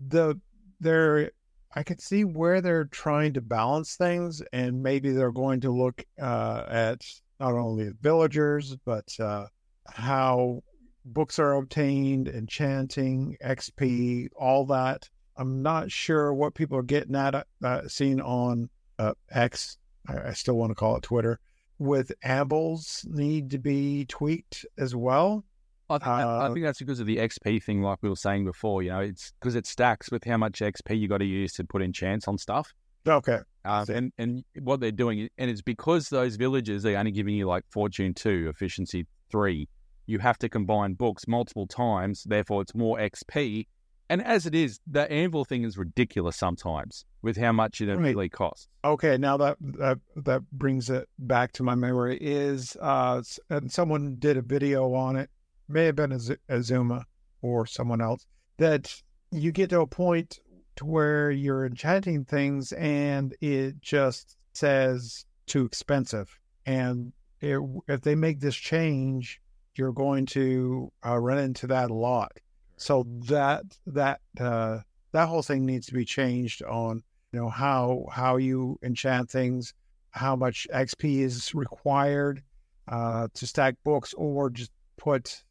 the 0.09 0.41
they're 0.81 1.31
I 1.75 1.83
could 1.83 2.01
see 2.01 2.25
where 2.25 2.61
they're 2.61 2.87
trying 2.87 3.35
to 3.35 3.43
balance 3.43 3.97
things, 3.97 4.43
and 4.53 4.83
maybe 4.83 5.11
they're 5.11 5.31
going 5.31 5.61
to 5.61 5.71
look 5.71 6.03
uh, 6.21 6.65
at 6.69 7.03
not 7.39 7.53
only 7.53 7.91
villagers 8.01 8.77
but 8.85 9.09
uh, 9.21 9.47
how 9.87 10.63
books 11.07 11.39
are 11.39 11.55
obtained, 11.55 12.29
enchanting, 12.29 13.37
XP, 13.45 14.29
all 14.37 14.67
that. 14.67 15.09
I'm 15.37 15.63
not 15.63 15.91
sure 15.91 16.33
what 16.35 16.55
people 16.55 16.77
are 16.79 16.83
getting 16.83 17.15
at. 17.15 17.47
Uh, 17.63 17.89
seen 17.89 18.21
on 18.21 18.69
uh, 18.99 19.13
X, 19.31 19.79
I, 20.09 20.29
I 20.29 20.33
still 20.33 20.55
want 20.57 20.71
to 20.71 20.75
call 20.75 20.97
it 20.97 21.03
Twitter, 21.03 21.39
with 21.79 22.11
anvils 22.23 23.05
need 23.09 23.51
to 23.51 23.59
be 23.59 24.07
tweaked 24.07 24.65
as 24.79 24.95
well. 24.97 25.45
I 25.89 25.95
think, 25.99 26.05
that- 26.05 26.11
I 26.11 26.47
Uh, 26.47 26.53
think 26.55 26.65
that's 26.67 26.79
because 26.81 27.01
of 27.01 27.07
the 27.07 27.19
XP 27.19 27.63
thing, 27.63 27.83
like 27.83 27.99
we 28.03 28.09
were 28.09 28.17
saying 28.17 28.45
before. 28.45 28.83
You 28.83 28.91
know, 28.91 29.01
it's 29.01 29.33
because 29.41 29.55
it 29.55 29.67
stacks 29.67 30.11
with 30.11 30.25
how 30.25 30.37
much 30.37 30.61
XP 30.61 30.99
you 30.99 31.07
got 31.09 31.19
to 31.19 31.25
use 31.27 31.53
to 31.55 31.65
put 31.65 31.83
enchants 31.83 32.27
on 32.27 32.39
stuff. 32.39 32.73
Okay, 33.07 33.39
See. 33.85 33.93
and 33.93 34.13
and 34.19 34.43
what 34.63 34.81
they're 34.81 34.91
doing, 34.91 35.29
and 35.39 35.49
it's 35.49 35.63
because 35.63 36.09
those 36.09 36.35
villages 36.35 36.85
are 36.85 36.97
only 36.97 37.13
giving 37.13 37.37
you 37.37 37.47
like 37.47 37.63
fortune 37.71 38.15
two, 38.15 38.49
efficiency 38.53 39.07
three. 39.31 39.69
You 40.07 40.19
have 40.21 40.39
to 40.39 40.49
combine 40.49 40.95
books 40.95 41.27
multiple 41.27 41.67
times, 41.67 42.25
therefore 42.25 42.63
it's 42.63 42.75
more 42.75 42.99
XP. 42.99 43.67
And 44.09 44.23
as 44.23 44.47
it 44.47 44.55
is, 44.55 44.79
the 44.87 45.11
anvil 45.11 45.45
thing 45.45 45.65
is 45.65 45.77
ridiculous 45.77 46.37
sometimes 46.37 47.05
with 47.23 47.37
how 47.37 47.51
much 47.51 47.81
it 47.81 47.89
Right. 47.89 47.99
really 48.15 48.29
costs. 48.29 48.69
Okay, 48.85 49.19
now 49.19 49.37
that 49.37 49.57
that 49.61 49.99
that 50.15 50.43
brings 50.53 50.91
it 50.91 51.09
back 51.19 51.51
to 51.53 51.65
my 51.65 51.75
memory 51.75 52.17
is 52.21 52.77
uh 52.81 53.21
and 53.51 53.71
someone 53.73 54.15
did 54.21 54.37
a 54.37 54.43
video 54.43 54.95
on 54.95 55.17
it, 55.17 55.29
may 55.69 55.87
have 55.87 55.97
been 55.97 56.13
Az- 56.13 56.37
Xisuma 56.49 57.03
or 57.43 57.67
someone 57.67 58.01
else 58.01 58.25
that 58.59 59.03
you 59.33 59.51
get 59.51 59.71
to 59.71 59.81
a 59.81 59.87
point 59.89 60.39
to 60.77 60.85
where 60.85 61.33
you're 61.33 61.67
enchanting 61.67 62.25
things 62.25 62.71
and 62.73 63.35
it 63.41 63.81
just 63.81 64.37
says 64.53 65.25
too 65.47 65.65
expensive, 65.65 66.39
and 66.65 67.13
it, 67.41 67.59
if 67.89 68.01
they 68.03 68.15
make 68.15 68.39
this 68.41 68.55
change, 68.57 69.41
you're 69.79 69.93
going 69.93 70.27
to 70.27 70.91
uh, 71.05 71.19
run 71.19 71.39
into 71.39 71.67
that 71.69 71.91
a 71.91 71.95
lot. 71.95 72.33
So 72.77 73.05
that 73.29 73.65
that 73.87 74.21
uh, 74.39 74.81
that 75.13 75.29
whole 75.29 75.43
thing 75.43 75.65
needs 75.65 75.87
to 75.87 75.95
be 75.95 76.05
changed 76.05 76.63
on 76.63 77.03
you 77.33 77.41
know 77.41 77.49
how 77.49 78.07
how 78.11 78.37
you 78.37 78.79
enchant 78.83 79.31
things 79.31 79.75
how 80.11 80.37
much 80.37 80.67
xp 80.73 81.21
is 81.21 81.55
required 81.55 82.43
uh, 82.89 83.29
to 83.35 83.47
stack 83.47 83.75
books 83.85 84.15
or 84.17 84.49
just 84.49 84.71
put 84.97 85.43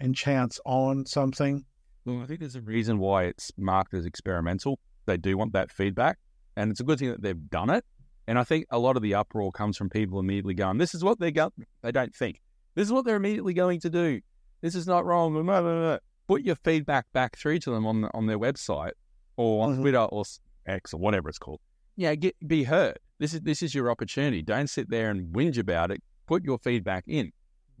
enchants 0.00 0.60
on 0.64 1.04
something 1.04 1.64
Well, 2.04 2.20
I 2.22 2.26
think 2.26 2.40
there's 2.40 2.56
a 2.56 2.60
reason 2.60 2.98
why 2.98 3.24
it's 3.24 3.50
marked 3.56 3.94
as 3.94 4.06
experimental. 4.06 4.78
They 5.06 5.16
do 5.16 5.36
want 5.36 5.52
that 5.52 5.70
feedback, 5.70 6.18
and 6.56 6.70
it's 6.70 6.80
a 6.80 6.84
good 6.84 6.98
thing 6.98 7.10
that 7.10 7.22
they've 7.22 7.50
done 7.50 7.70
it. 7.70 7.84
And 8.26 8.38
I 8.38 8.44
think 8.44 8.66
a 8.70 8.78
lot 8.78 8.96
of 8.96 9.02
the 9.02 9.14
uproar 9.14 9.52
comes 9.52 9.76
from 9.76 9.90
people 9.90 10.18
immediately 10.18 10.54
going, 10.54 10.78
"This 10.78 10.94
is 10.94 11.04
what 11.04 11.18
they 11.18 11.30
go." 11.30 11.52
They 11.82 11.92
don't 11.92 12.14
think 12.14 12.40
this 12.74 12.86
is 12.86 12.92
what 12.92 13.04
they're 13.04 13.16
immediately 13.16 13.54
going 13.54 13.80
to 13.80 13.90
do. 13.90 14.20
This 14.60 14.74
is 14.74 14.86
not 14.86 15.04
wrong. 15.04 15.32
Blah, 15.32 15.42
blah, 15.42 15.60
blah, 15.60 15.80
blah. 15.80 15.98
Put 16.26 16.42
your 16.42 16.56
feedback 16.56 17.06
back 17.12 17.36
through 17.36 17.58
to 17.60 17.70
them 17.70 17.86
on 17.86 18.02
the, 18.02 18.10
on 18.14 18.26
their 18.26 18.38
website 18.38 18.92
or 19.36 19.64
on 19.64 19.76
Mhm. 19.76 19.80
Twitter 19.80 19.98
or 19.98 20.24
X 20.66 20.94
or 20.94 21.00
whatever 21.00 21.28
it's 21.28 21.38
called. 21.38 21.60
Yeah, 21.96 22.14
get 22.14 22.34
be 22.46 22.64
heard. 22.64 22.98
This 23.18 23.34
is 23.34 23.42
this 23.42 23.62
is 23.62 23.74
your 23.74 23.90
opportunity. 23.90 24.42
Don't 24.42 24.68
sit 24.68 24.88
there 24.90 25.10
and 25.10 25.32
whinge 25.34 25.58
about 25.58 25.90
it. 25.90 26.02
Put 26.26 26.42
your 26.44 26.58
feedback 26.58 27.04
in, 27.06 27.30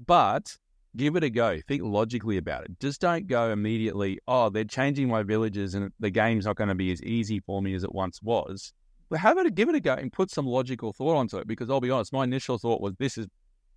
but 0.06 0.56
give 0.96 1.16
it 1.16 1.24
a 1.24 1.30
go. 1.30 1.58
Think 1.66 1.82
logically 1.82 2.36
about 2.36 2.64
it. 2.64 2.78
Just 2.78 3.00
don't 3.00 3.26
go 3.26 3.50
immediately, 3.50 4.20
oh, 4.28 4.50
they're 4.50 4.64
changing 4.64 5.08
my 5.08 5.22
villages 5.24 5.74
and 5.74 5.90
the 5.98 6.10
game's 6.10 6.44
not 6.44 6.56
going 6.56 6.68
to 6.68 6.74
be 6.74 6.92
as 6.92 7.02
easy 7.02 7.40
for 7.40 7.60
me 7.62 7.74
as 7.74 7.82
it 7.82 7.92
once 7.92 8.22
was. 8.22 8.72
But 9.10 9.18
have 9.20 9.38
it, 9.38 9.54
give 9.54 9.68
it 9.68 9.74
a 9.74 9.80
go 9.80 9.94
and 9.94 10.12
put 10.12 10.30
some 10.30 10.46
logical 10.46 10.92
thought 10.92 11.16
onto 11.16 11.38
it 11.38 11.48
because 11.48 11.68
I'll 11.70 11.80
be 11.80 11.90
honest, 11.90 12.12
my 12.12 12.24
initial 12.24 12.58
thought 12.58 12.80
was 12.80 12.94
this 12.98 13.18
is 13.18 13.26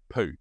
poo. 0.10 0.34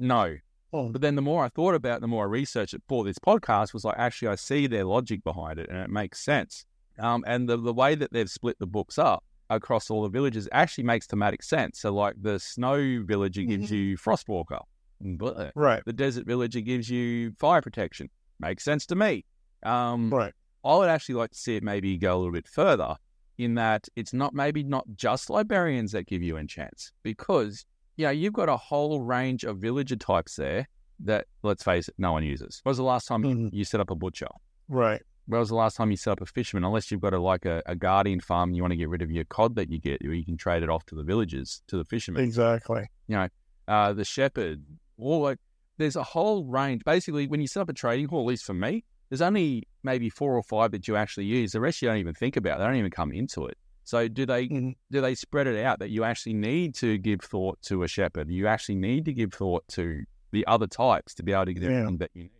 No. 0.00 0.36
Oh. 0.72 0.88
But 0.88 1.00
then 1.02 1.14
the 1.16 1.22
more 1.22 1.44
I 1.44 1.48
thought 1.48 1.74
about 1.74 1.98
it, 1.98 2.00
the 2.00 2.08
more 2.08 2.24
I 2.24 2.28
researched 2.28 2.74
it 2.74 2.82
for 2.88 3.04
this 3.04 3.18
podcast 3.18 3.72
was 3.74 3.84
like, 3.84 3.96
actually, 3.98 4.28
I 4.28 4.36
see 4.36 4.66
their 4.66 4.84
logic 4.84 5.22
behind 5.24 5.58
it 5.58 5.68
and 5.68 5.78
it 5.78 5.90
makes 5.90 6.20
sense. 6.24 6.64
Um, 6.98 7.24
and 7.26 7.48
the, 7.48 7.56
the 7.56 7.72
way 7.72 7.94
that 7.94 8.12
they've 8.12 8.30
split 8.30 8.58
the 8.58 8.66
books 8.66 8.98
up 8.98 9.24
across 9.48 9.90
all 9.90 10.02
the 10.02 10.08
villages 10.08 10.48
actually 10.52 10.84
makes 10.84 11.06
thematic 11.06 11.42
sense. 11.42 11.80
So, 11.80 11.92
like 11.92 12.14
the 12.20 12.38
snow 12.38 13.02
villager 13.04 13.42
gives 13.42 13.70
Mhm. 13.70 13.76
you 13.76 13.96
Frostwalker. 13.98 14.60
Bleh 15.02 15.50
right 15.54 15.82
the 15.86 15.94
desert 15.94 16.26
villager 16.26 16.60
gives 16.60 16.90
you 16.90 17.32
fire 17.38 17.62
protection. 17.62 18.10
Makes 18.38 18.64
sense 18.64 18.84
to 18.86 18.94
me. 18.94 19.24
Um, 19.62 20.10
right 20.12 20.32
I 20.62 20.76
would 20.76 20.90
actually 20.90 21.14
like 21.16 21.30
to 21.30 21.38
see 21.38 21.56
it 21.56 21.62
maybe 21.62 21.96
go 21.96 22.14
a 22.14 22.18
little 22.18 22.32
bit 22.32 22.46
further 22.46 22.96
in 23.38 23.54
that 23.54 23.88
it's 23.96 24.12
not 24.12 24.34
maybe 24.34 24.62
not 24.62 24.84
just 24.94 25.30
librarians 25.30 25.92
that 25.92 26.06
give 26.06 26.22
you 26.22 26.36
enchants 26.36 26.92
because 27.02 27.64
you 28.00 28.06
know 28.06 28.10
you've 28.22 28.32
got 28.32 28.48
a 28.48 28.56
whole 28.56 29.00
range 29.02 29.44
of 29.44 29.58
villager 29.58 29.96
types 29.96 30.36
there 30.36 30.66
that 31.10 31.26
let's 31.42 31.62
face 31.64 31.88
it, 31.88 31.94
no 31.98 32.12
one 32.12 32.24
uses. 32.24 32.60
When 32.62 32.70
was 32.70 32.76
the 32.78 32.82
last 32.94 33.06
time 33.08 33.24
you- 33.24 33.34
Mhm. 33.36 33.50
you 33.52 33.64
set 33.64 33.80
up 33.80 33.90
a 33.90 33.94
butcher? 33.94 34.28
right 34.68 35.02
When 35.26 35.38
was 35.40 35.48
the 35.50 35.54
last 35.64 35.76
time 35.76 35.90
you 35.90 35.96
set 35.96 36.12
up 36.12 36.20
a 36.20 36.26
fisherman? 36.26 36.64
Unless 36.64 36.90
you've 36.90 37.00
got 37.00 37.14
a 37.14 37.20
like 37.20 37.44
a, 37.44 37.62
a 37.66 37.76
guardian 37.76 38.20
farm 38.20 38.50
and 38.50 38.56
you 38.56 38.62
want 38.62 38.72
to 38.72 38.76
get 38.76 38.88
rid 38.88 39.02
of 39.02 39.10
your 39.10 39.24
cod 39.24 39.54
that 39.56 39.70
you 39.70 39.78
get, 39.78 39.98
or 40.04 40.12
you 40.14 40.24
can 40.24 40.36
trade 40.36 40.62
it 40.62 40.70
off 40.70 40.84
to 40.86 40.94
the 40.94 41.02
villagers, 41.04 41.62
to 41.68 41.76
the 41.76 41.84
fishermen 41.84 42.24
exactly 42.24 42.84
You 43.06 43.16
know, 43.16 43.28
uh, 43.68 43.92
the 43.92 44.04
shepherd, 44.04 44.64
all 44.98 45.20
like 45.28 45.38
there's 45.78 45.96
a 45.96 46.02
whole 46.02 46.44
range. 46.44 46.82
Basically, 46.84 47.26
when 47.26 47.40
you 47.40 47.46
set 47.46 47.60
up 47.60 47.68
a 47.68 47.72
trading 47.72 48.08
hall, 48.08 48.20
at 48.20 48.26
least 48.26 48.44
for 48.44 48.54
me, 48.54 48.84
there's 49.08 49.22
only 49.22 49.66
maybe 49.82 50.08
four 50.10 50.36
or 50.36 50.42
five 50.42 50.70
that 50.72 50.86
you 50.88 50.94
actually 50.96 51.26
use. 51.26 51.52
The 51.52 51.60
rest 51.60 51.80
you 51.82 51.88
don't 51.88 51.98
even 51.98 52.14
think 52.14 52.36
about. 52.36 52.58
They 52.58 52.64
don't 52.66 52.76
even 52.76 52.90
come 52.90 53.12
into 53.12 53.46
it. 53.46 53.56
So 53.90 54.06
do 54.06 54.24
they 54.24 54.46
Mhm. 54.46 54.76
do 54.92 55.00
they 55.00 55.16
spread 55.16 55.48
it 55.48 55.64
out 55.64 55.80
that 55.80 55.90
you 55.90 56.04
actually 56.04 56.34
need 56.34 56.76
to 56.76 56.96
give 56.96 57.22
thought 57.22 57.60
to 57.62 57.82
a 57.82 57.88
shepherd? 57.88 58.30
You 58.30 58.46
actually 58.46 58.76
need 58.76 59.04
to 59.06 59.12
give 59.12 59.34
thought 59.34 59.66
to 59.70 60.04
the 60.30 60.46
other 60.46 60.68
types 60.68 61.12
to 61.14 61.24
be 61.24 61.32
able 61.32 61.46
to 61.46 61.54
get 61.54 61.64
Yeah. 61.64 61.70
everything 61.70 61.98
that 61.98 62.10
you 62.14 62.22
need. 62.22 62.30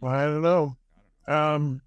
Well, 0.00 0.12
I 0.12 0.24
don't 0.24 0.42
know. 0.42 0.76
Um, 1.28 1.82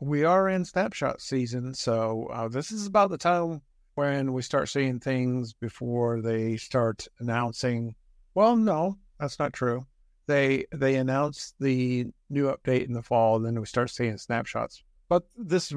we 0.00 0.24
are 0.24 0.48
in 0.48 0.64
snapshot 0.64 1.20
season, 1.20 1.74
so 1.74 2.24
uh, 2.28 2.48
this 2.48 2.72
is 2.72 2.86
about 2.86 3.10
the 3.10 3.18
time 3.18 3.60
when 3.96 4.32
we 4.32 4.40
start 4.40 4.70
seeing 4.70 4.98
things 4.98 5.52
before 5.52 6.22
they 6.22 6.56
start 6.56 7.06
announcing. 7.18 7.96
Well, 8.32 8.56
no, 8.56 8.96
that's 9.20 9.38
not 9.38 9.52
true. 9.52 9.86
They 10.26 10.64
they 10.72 10.96
announce 10.96 11.52
the 11.60 12.06
new 12.30 12.46
update 12.50 12.86
in 12.86 12.94
the 12.94 13.02
fall, 13.02 13.36
and 13.36 13.44
then 13.44 13.60
we 13.60 13.66
start 13.66 13.90
seeing 13.90 14.16
snapshots. 14.16 14.82
But 15.10 15.24
this 15.36 15.70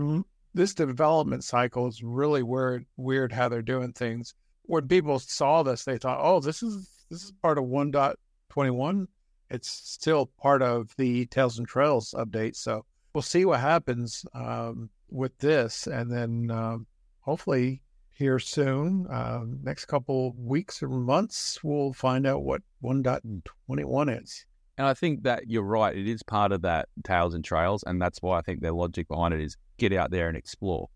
this 0.54 0.74
development 0.74 1.44
cycle 1.44 1.88
is 1.88 2.04
really 2.04 2.44
weird. 2.44 2.86
Weird 2.98 3.32
how 3.32 3.50
they're 3.50 3.62
doing 3.62 3.94
things. 3.94 4.34
When 4.64 4.88
people 4.88 5.20
saw 5.20 5.64
this, 5.64 5.86
they 5.86 5.98
thought, 5.98 6.20
"Oh, 6.22 6.40
this 6.40 6.62
is 6.64 6.90
this 7.10 7.24
is 7.24 7.32
part 7.42 7.58
of 7.58 7.66
1.21. 7.66 9.08
It's 9.50 9.70
still 9.70 10.28
part 10.42 10.62
of 10.62 10.96
the 10.98 11.26
Tales 11.26 11.60
and 11.60 11.68
Trails 11.68 12.14
update, 12.18 12.56
so 12.56 12.86
we'll 13.14 13.22
see 13.22 13.44
what 13.44 13.60
happens 13.60 14.26
um, 14.34 14.90
with 15.10 15.38
this, 15.40 15.88
and 15.88 16.10
then 16.12 16.50
um, 16.52 16.88
hopefully 17.20 17.82
here 18.22 18.40
soon, 18.40 19.08
um, 19.10 19.60
next 19.64 19.86
couple 19.86 20.34
weeks 20.38 20.84
or 20.84 20.90
months, 20.90 21.64
we'll 21.64 21.92
find 21.92 22.28
out 22.28 22.44
what 22.44 22.62
1.21 22.84 24.22
is. 24.22 24.46
And 24.82 24.90
I 24.90 24.96
think 24.96 25.22
that 25.26 25.48
you're 25.48 25.62
right. 25.62 25.96
It 25.96 26.08
is 26.08 26.24
part 26.24 26.52
of 26.52 26.64
that 26.64 26.90
Tales 27.04 27.36
and 27.36 27.46
Trails, 27.46 27.84
and 27.86 28.02
that's 28.02 28.20
why 28.20 28.40
I 28.40 28.42
think 28.42 28.62
their 28.62 28.72
logic 28.72 29.08
behind 29.08 29.32
it 29.32 29.40
is 29.40 29.56
get 29.78 29.94
out 29.94 30.10
there 30.10 30.28
and 30.28 30.36
explore. 30.36 30.90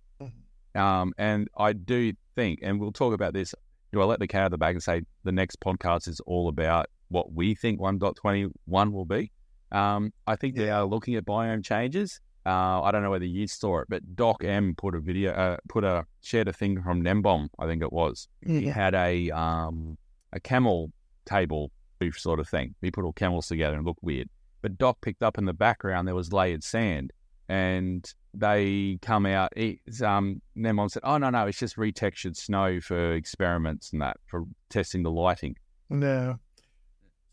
Um, 0.74 1.13
and 1.19 1.48
I 1.56 1.74
do 1.74 2.13
think, 2.34 2.62
and 2.63 2.80
we'll 2.80 2.91
talk 2.91 3.13
about 3.13 3.34
this. 3.34 3.54
Know, 3.93 4.02
I'll 4.02 4.08
let 4.08 4.17
the 4.17 4.28
cat 4.28 4.41
out 4.41 4.45
of 4.45 4.52
the 4.54 4.58
bag 4.58 4.74
and 4.74 4.82
say 4.82 5.04
the 5.24 5.32
next 5.32 5.60
podcast 5.60 6.08
is 6.08 6.19
all 6.21 6.48
about 6.48 6.88
what 7.10 7.32
we 7.34 7.54
think 7.54 7.80
1.21 7.80 8.91
will 8.91 9.06
be. 9.06 9.32
Um, 9.71 10.12
I 10.26 10.36
think 10.36 10.56
they 10.56 10.71
are 10.71 10.84
looking 10.84 11.13
at 11.13 11.24
biome 11.24 11.63
changes. 11.63 12.19
Uh, 12.43 12.82
I 12.82 12.89
don't 12.89 13.04
know 13.04 13.12
whether 13.12 13.24
you 13.24 13.45
saw 13.48 13.82
it, 13.82 13.88
but 13.88 14.15
Doc 14.15 14.43
M 14.43 14.74
put 14.76 14.95
a 14.95 15.00
video, 15.00 15.32
uh, 15.32 15.58
put 15.69 15.84
a 15.84 16.08
shared 16.21 16.48
a 16.48 16.54
thing 16.54 16.82
from 16.82 17.04
Nembom, 17.04 17.50
I 17.60 17.67
think 17.67 17.84
it 17.84 17.93
was. 17.93 18.28
He 18.62 18.65
had 18.65 18.95
a 18.95 19.30
um, 19.30 19.95
a 20.34 20.39
camel 20.39 20.91
table 21.26 21.69
sort 22.12 22.39
of 22.39 22.47
thing. 22.47 22.75
He 22.81 22.91
put 22.91 23.05
all 23.05 23.13
camels 23.13 23.47
together 23.47 23.75
and 23.75 23.86
looked 23.86 24.03
weird. 24.03 24.29
But 24.62 24.77
Doc 24.77 24.97
picked 25.01 25.23
up 25.23 25.38
in 25.38 25.45
the 25.45 25.53
background 25.53 26.08
there 26.08 26.15
was 26.15 26.34
layered 26.34 26.63
sand, 26.63 27.12
and 27.47 28.12
they 28.34 28.97
come 29.01 29.25
out. 29.25 29.53
It's, 29.55 30.01
um, 30.01 30.41
and 30.55 30.65
then 30.65 30.75
mom 30.75 30.89
said, 30.89 31.03
"Oh 31.05 31.17
no, 31.17 31.29
no, 31.29 31.45
it's 31.47 31.60
just 31.60 31.77
retextured 31.77 32.36
snow 32.36 32.79
for 32.81 33.13
experiments 33.13 33.91
and 33.93 34.01
that 34.01 34.17
for 34.25 34.45
testing 34.69 35.03
the 35.03 35.12
lighting." 35.12 35.55
No, 35.89 36.39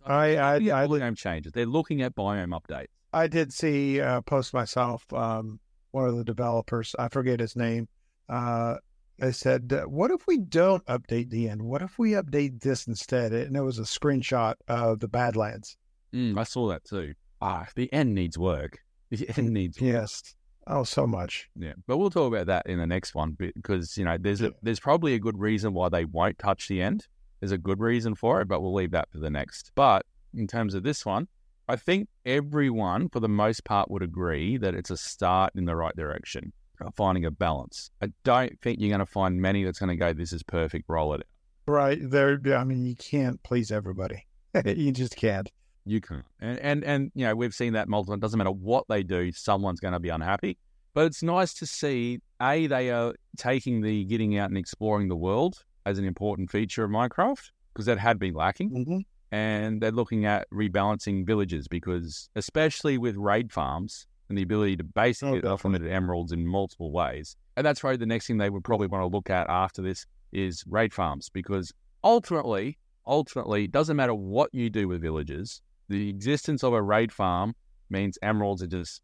I 0.05 0.37
I, 0.37 0.57
Yeah, 0.57 0.77
I 0.77 0.87
biome 0.87 1.16
changes. 1.16 1.53
They're 1.53 1.66
looking 1.66 2.03
at 2.03 2.14
biome 2.14 2.59
updates. 2.59 2.87
I 3.12 3.27
did 3.27 3.53
see 3.53 3.98
a 3.98 4.22
post 4.22 4.55
myself. 4.55 5.11
Um, 5.12 5.61
one 5.90 6.09
of 6.09 6.16
the 6.16 6.25
developers, 6.25 6.94
I 6.98 7.09
forget 7.09 7.40
his 7.40 7.55
name. 7.57 7.88
Uh, 8.29 8.77
they 9.23 9.31
said, 9.31 9.73
uh, 9.73 9.85
"What 9.85 10.11
if 10.11 10.27
we 10.27 10.39
don't 10.39 10.85
update 10.87 11.31
the 11.31 11.49
end? 11.49 11.63
What 11.63 11.81
if 11.81 11.97
we 11.97 12.11
update 12.11 12.61
this 12.61 12.89
instead?" 12.89 13.33
And 13.33 13.57
it 13.57 13.61
was 13.63 13.79
a 13.79 13.83
screenshot 13.83 14.55
of 14.67 14.99
the 14.99 15.07
Badlands. 15.07 15.77
Mm, 16.13 16.37
I 16.37 16.43
saw 16.43 16.69
that 16.69 16.85
too. 16.85 17.15
Ah, 17.41 17.69
the 17.77 17.91
end 17.93 18.15
needs 18.15 18.37
work. 18.37 18.79
The 19.11 19.29
end 19.37 19.51
needs 19.51 19.81
work. 19.81 19.93
Yes. 19.93 20.35
Oh, 20.67 20.85
so 20.85 21.07
much. 21.07 21.49
Yeah, 21.55 21.75
but 21.87 21.99
we'll 21.99 22.11
talk 22.11 22.33
about 22.33 22.47
that 22.47 22.67
in 22.67 22.79
the 22.79 22.87
next 22.87 23.15
one 23.15 23.37
because 23.39 23.97
you 23.97 24.05
know 24.05 24.17
there's 24.19 24.41
a, 24.41 24.53
there's 24.63 24.81
probably 24.81 25.15
a 25.15 25.19
good 25.19 25.39
reason 25.39 25.75
why 25.75 25.89
they 25.89 26.05
won't 26.05 26.39
touch 26.39 26.67
the 26.67 26.83
end. 26.83 27.07
There's 27.41 27.53
a 27.53 27.59
good 27.59 27.79
reason 27.79 28.15
for 28.15 28.41
it, 28.41 28.49
but 28.49 28.61
we'll 28.61 28.75
leave 28.75 28.93
that 28.93 29.11
for 29.11 29.19
the 29.19 29.31
next. 29.31 29.71
But 29.75 30.07
in 30.35 30.47
terms 30.47 30.75
of 30.75 30.83
this 30.83 31.05
one, 31.05 31.29
I 31.69 31.77
think 31.77 32.09
everyone, 32.25 33.09
for 33.09 33.21
the 33.21 33.29
most 33.29 33.65
part, 33.65 33.91
would 33.91 34.03
agree 34.03 34.57
that 34.57 34.75
it's 34.75 34.91
a 34.91 34.97
start 34.97 35.53
in 35.55 35.65
the 35.65 35.77
right 35.77 35.95
direction, 35.95 36.53
finding 36.90 37.25
a 37.25 37.31
balance. 37.31 37.90
I 38.03 38.09
don't 38.25 38.59
think 38.61 38.81
you're 38.81 38.90
going 38.90 38.99
to 39.01 39.07
find 39.07 39.40
many 39.40 39.64
that's 39.64 39.79
going 39.79 39.90
to 39.90 39.97
go, 39.97 40.12
"This 40.12 40.33
is 40.33 40.42
perfect." 40.42 40.85
Roll 40.88 41.14
it. 41.14 41.23
Right 41.66 41.99
there. 42.03 42.40
I 42.57 42.64
mean, 42.64 42.85
you 42.85 42.97
can't 42.97 43.42
please 43.42 43.71
everybody. 43.71 44.27
you 44.64 44.92
just 44.92 45.16
can't. 45.16 45.51
You 45.85 46.01
can't. 46.01 46.25
And, 46.40 46.59
and 46.61 46.85
and 46.85 47.12
you 47.14 47.25
know 47.25 47.35
we've 47.35 47.55
seen 47.55 47.73
that 47.75 47.88
multiple. 47.88 48.14
It 48.14 48.21
doesn't 48.21 48.38
matter 48.38 48.51
what 48.51 48.85
they 48.88 49.03
do, 49.03 49.33
someone's 49.33 49.81
going 49.81 49.92
to 49.95 50.01
be 50.01 50.09
unhappy. 50.09 50.59
But 50.95 51.07
it's 51.07 51.23
nice 51.23 51.55
to 51.55 51.66
see 51.66 52.21
a 52.40 52.66
they 52.66 52.90
are 52.90 53.14
taking 53.37 53.81
the 53.81 54.05
getting 54.05 54.37
out 54.38 54.51
and 54.51 54.59
exploring 54.59 55.09
the 55.09 55.16
world 55.16 55.64
as 55.87 55.99
an 55.99 56.05
important 56.05 56.51
feature 56.51 56.85
of 56.85 56.90
Minecraft 56.90 57.51
because 57.73 57.87
that 57.87 57.99
had 57.99 58.18
been 58.18 58.35
lacking, 58.35 58.71
Mm-hmm. 58.71 58.99
and 59.35 59.81
they're 59.81 59.90
looking 59.90 60.27
at 60.27 60.47
rebalancing 60.51 61.27
villages 61.27 61.66
because 61.66 62.29
especially 62.37 62.99
with 62.99 63.16
raid 63.16 63.51
farms 63.51 64.07
and 64.33 64.38
the 64.38 64.42
ability 64.42 64.79
to 64.79 64.85
basically 64.85 65.42
Oh, 65.45 65.59
unlimited 65.62 65.92
emeralds 65.92 66.33
in 66.33 66.47
multiple 66.47 66.90
ways. 66.90 67.37
And 67.55 67.66
that's 67.66 67.81
probably 67.81 67.99
the 67.99 68.07
next 68.07 68.27
thing 68.27 68.38
they 68.38 68.49
would 68.49 68.64
probably 68.64 68.87
want 68.87 69.03
to 69.03 69.14
look 69.14 69.29
at 69.29 69.47
after 69.51 69.83
this 69.83 70.07
is 70.33 70.64
raid 70.66 70.95
farms 70.95 71.29
because 71.29 71.71
ultimately, 72.03 72.79
ultimately, 73.07 73.64
it 73.64 73.73
doesn't 73.73 73.95
matter 73.95 74.14
what 74.14 74.49
you 74.55 74.71
do 74.71 74.88
with 74.88 75.03
villages, 75.03 75.61
the 75.90 76.09
existence 76.09 76.64
of 76.64 76.73
a 76.73 76.81
raid 76.81 77.12
farm 77.12 77.55
means 77.90 78.16
emeralds 78.23 78.62
are 78.62 78.66
just 78.66 79.03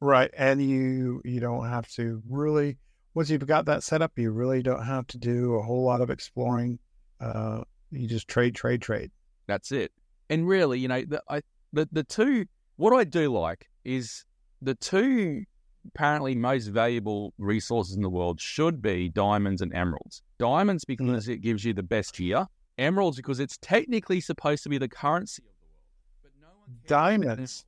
Right, 0.00 0.30
and 0.36 0.62
you 0.62 1.20
you 1.26 1.38
don't 1.38 1.68
have 1.68 1.88
to 1.92 2.22
really 2.26 2.78
once 3.12 3.28
you've 3.28 3.46
got 3.46 3.66
that 3.66 3.82
set 3.82 4.00
up, 4.00 4.12
you 4.16 4.30
really 4.30 4.62
don't 4.62 4.84
have 4.84 5.06
to 5.08 5.18
do 5.18 5.56
a 5.56 5.62
whole 5.62 5.84
lot 5.84 6.00
of 6.00 6.08
exploring. 6.08 6.78
Uh, 7.20 7.64
you 7.90 8.06
just 8.06 8.28
trade, 8.28 8.54
trade, 8.54 8.80
trade. 8.80 9.10
that's 9.46 9.72
it. 9.72 9.92
And 10.30 10.48
really, 10.48 10.78
you 10.78 10.88
know, 10.88 11.02
the 11.02 11.22
I 11.28 11.42
the, 11.74 11.86
the 11.92 12.04
two 12.04 12.46
what 12.76 12.94
I 12.94 13.04
do 13.04 13.30
like 13.32 13.68
is 13.86 14.24
the 14.60 14.74
two 14.74 15.44
apparently 15.86 16.34
most 16.34 16.66
valuable 16.66 17.32
resources 17.38 17.94
in 17.94 18.02
the 18.02 18.10
world 18.10 18.40
should 18.40 18.82
be 18.82 19.08
diamonds 19.08 19.62
and 19.62 19.72
emeralds. 19.72 20.22
Diamonds 20.38 20.84
because 20.84 21.28
it 21.28 21.38
gives 21.38 21.64
you 21.64 21.72
the 21.72 21.82
best 21.82 22.16
gear. 22.16 22.46
Emeralds 22.78 23.16
because 23.16 23.40
it's 23.40 23.56
technically 23.62 24.20
supposed 24.20 24.62
to 24.64 24.68
be 24.68 24.78
the 24.78 24.88
currency 24.88 25.42
of 25.42 25.54
the 25.60 25.66
world. 25.66 25.82
But 26.22 26.32
no 26.40 26.88
Diamonds. 26.88 27.64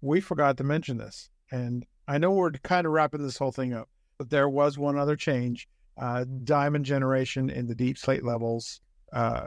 We 0.00 0.20
forgot 0.20 0.56
to 0.58 0.64
mention 0.64 0.98
this, 0.98 1.30
and 1.50 1.86
I 2.08 2.18
know 2.18 2.30
we're 2.32 2.50
kind 2.50 2.86
of 2.86 2.92
wrapping 2.92 3.22
this 3.22 3.38
whole 3.38 3.52
thing 3.52 3.72
up, 3.72 3.88
but 4.18 4.28
there 4.28 4.48
was 4.48 4.76
one 4.76 4.98
other 4.98 5.16
change. 5.16 5.68
Uh, 5.96 6.24
diamond 6.42 6.84
generation 6.84 7.48
in 7.48 7.66
the 7.66 7.74
deepslate 7.74 8.24
levels 8.24 8.80
uh, 9.12 9.46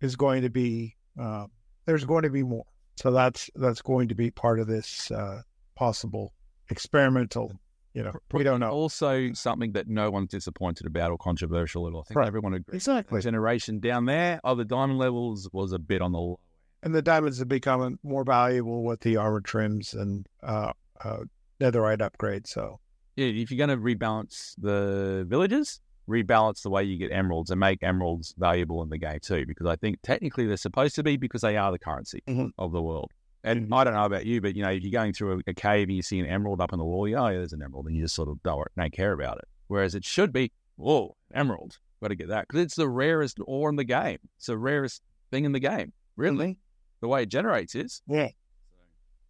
is 0.00 0.16
going 0.16 0.42
to 0.42 0.48
be 0.48 0.96
uh, 1.20 1.46
there's 1.86 2.04
going 2.04 2.22
to 2.22 2.30
be 2.30 2.42
more. 2.42 2.64
So 2.96 3.10
that's 3.10 3.50
that's 3.54 3.82
going 3.82 4.08
to 4.08 4.14
be 4.14 4.30
part 4.30 4.60
of 4.60 4.66
this 4.66 5.10
uh, 5.10 5.42
possible 5.74 6.32
experimental. 6.70 7.52
You 7.94 8.02
know, 8.02 8.12
we 8.32 8.42
don't 8.42 8.58
know 8.58 8.70
Also, 8.70 9.32
something 9.34 9.70
that 9.72 9.86
no 9.86 10.10
one's 10.10 10.28
disappointed 10.30 10.86
about 10.86 11.12
or 11.12 11.18
controversial 11.18 11.86
at 11.86 11.94
all. 11.94 12.00
I 12.00 12.04
think 12.08 12.18
Right. 12.18 12.26
everyone 12.26 12.54
agrees. 12.54 12.74
exactly. 12.82 13.18
The 13.18 13.22
generation 13.22 13.78
down 13.78 14.06
there 14.06 14.40
of 14.42 14.58
the 14.58 14.64
diamond 14.64 14.98
levels 14.98 15.48
was 15.52 15.72
a 15.72 15.78
bit 15.78 16.02
on 16.02 16.10
the 16.12 16.18
low. 16.18 16.40
And 16.82 16.92
the 16.94 17.02
diamonds 17.02 17.38
have 17.38 17.48
become 17.48 17.98
more 18.02 18.24
valuable 18.24 18.82
with 18.82 19.00
the 19.00 19.16
armor 19.16 19.40
trims 19.40 19.94
and 19.94 20.26
uh, 20.42 20.72
uh, 21.04 21.18
netherite 21.60 21.98
upgrades. 21.98 22.48
So 22.48 22.80
Yeah, 23.16 23.26
if 23.26 23.50
you're 23.52 23.64
going 23.64 23.70
to 23.78 23.82
rebalance 23.82 24.54
the 24.58 25.24
villages, 25.28 25.80
rebalance 26.08 26.62
the 26.62 26.70
way 26.70 26.84
you 26.84 26.96
get 26.98 27.10
emeralds 27.12 27.50
and 27.50 27.58
make 27.60 27.82
emeralds 27.82 28.34
valuable 28.36 28.82
in 28.82 28.88
the 28.90 28.98
game 28.98 29.18
too. 29.22 29.46
Because 29.46 29.66
I 29.66 29.76
think 29.76 29.98
technically 30.02 30.46
they're 30.46 30.56
supposed 30.56 30.94
to 30.96 31.02
be 31.02 31.16
because 31.16 31.40
they 31.42 31.56
are 31.56 31.72
the 31.72 31.78
currency 31.78 32.22
Mhm. 32.28 32.50
of 32.58 32.72
the 32.72 32.82
world. 32.82 33.10
And 33.42 33.68
Mhm. 33.68 33.76
I 33.76 33.84
don't 33.84 33.94
know 33.94 34.04
about 34.04 34.24
you, 34.26 34.40
but 34.40 34.56
you 34.56 34.62
know, 34.62 34.70
if 34.70 34.82
you're 34.82 34.90
going 34.92 35.12
through 35.12 35.38
a, 35.38 35.50
a 35.50 35.54
cave 35.54 35.88
and 35.88 35.96
you 35.96 36.02
see 36.02 36.18
an 36.20 36.26
emerald 36.26 36.60
up 36.60 36.72
on 36.72 36.78
the 36.78 36.84
wall, 36.84 37.06
you 37.08 37.16
oh 37.16 37.28
yeah, 37.28 37.38
there's 37.38 37.52
an 37.52 37.62
emerald, 37.62 37.86
and 37.86 37.96
you 37.96 38.02
just 38.02 38.14
sort 38.14 38.28
of 38.28 38.42
don't, 38.42 38.66
don't 38.76 38.92
care 38.92 39.12
about 39.12 39.38
it. 39.38 39.44
Whereas 39.68 39.94
it 39.94 40.04
should 40.04 40.32
be, 40.32 40.52
whoa, 40.76 41.16
emerald, 41.32 41.78
got 42.02 42.08
to 42.08 42.14
get 42.14 42.28
that 42.28 42.46
because 42.48 42.60
it's 42.62 42.74
the 42.76 42.88
rarest 42.88 43.38
ore 43.46 43.70
in 43.70 43.76
the 43.76 43.84
game. 43.84 44.18
It's 44.36 44.46
the 44.46 44.58
rarest 44.58 45.02
thing 45.30 45.44
in 45.44 45.52
the 45.52 45.60
game. 45.60 45.92
Really, 46.16 46.58
the 47.00 47.08
way 47.08 47.22
it 47.24 47.28
generates 47.30 47.74
is 47.74 48.02
yeah, 48.06 48.28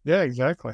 yeah, 0.03 0.21
exactly. 0.21 0.73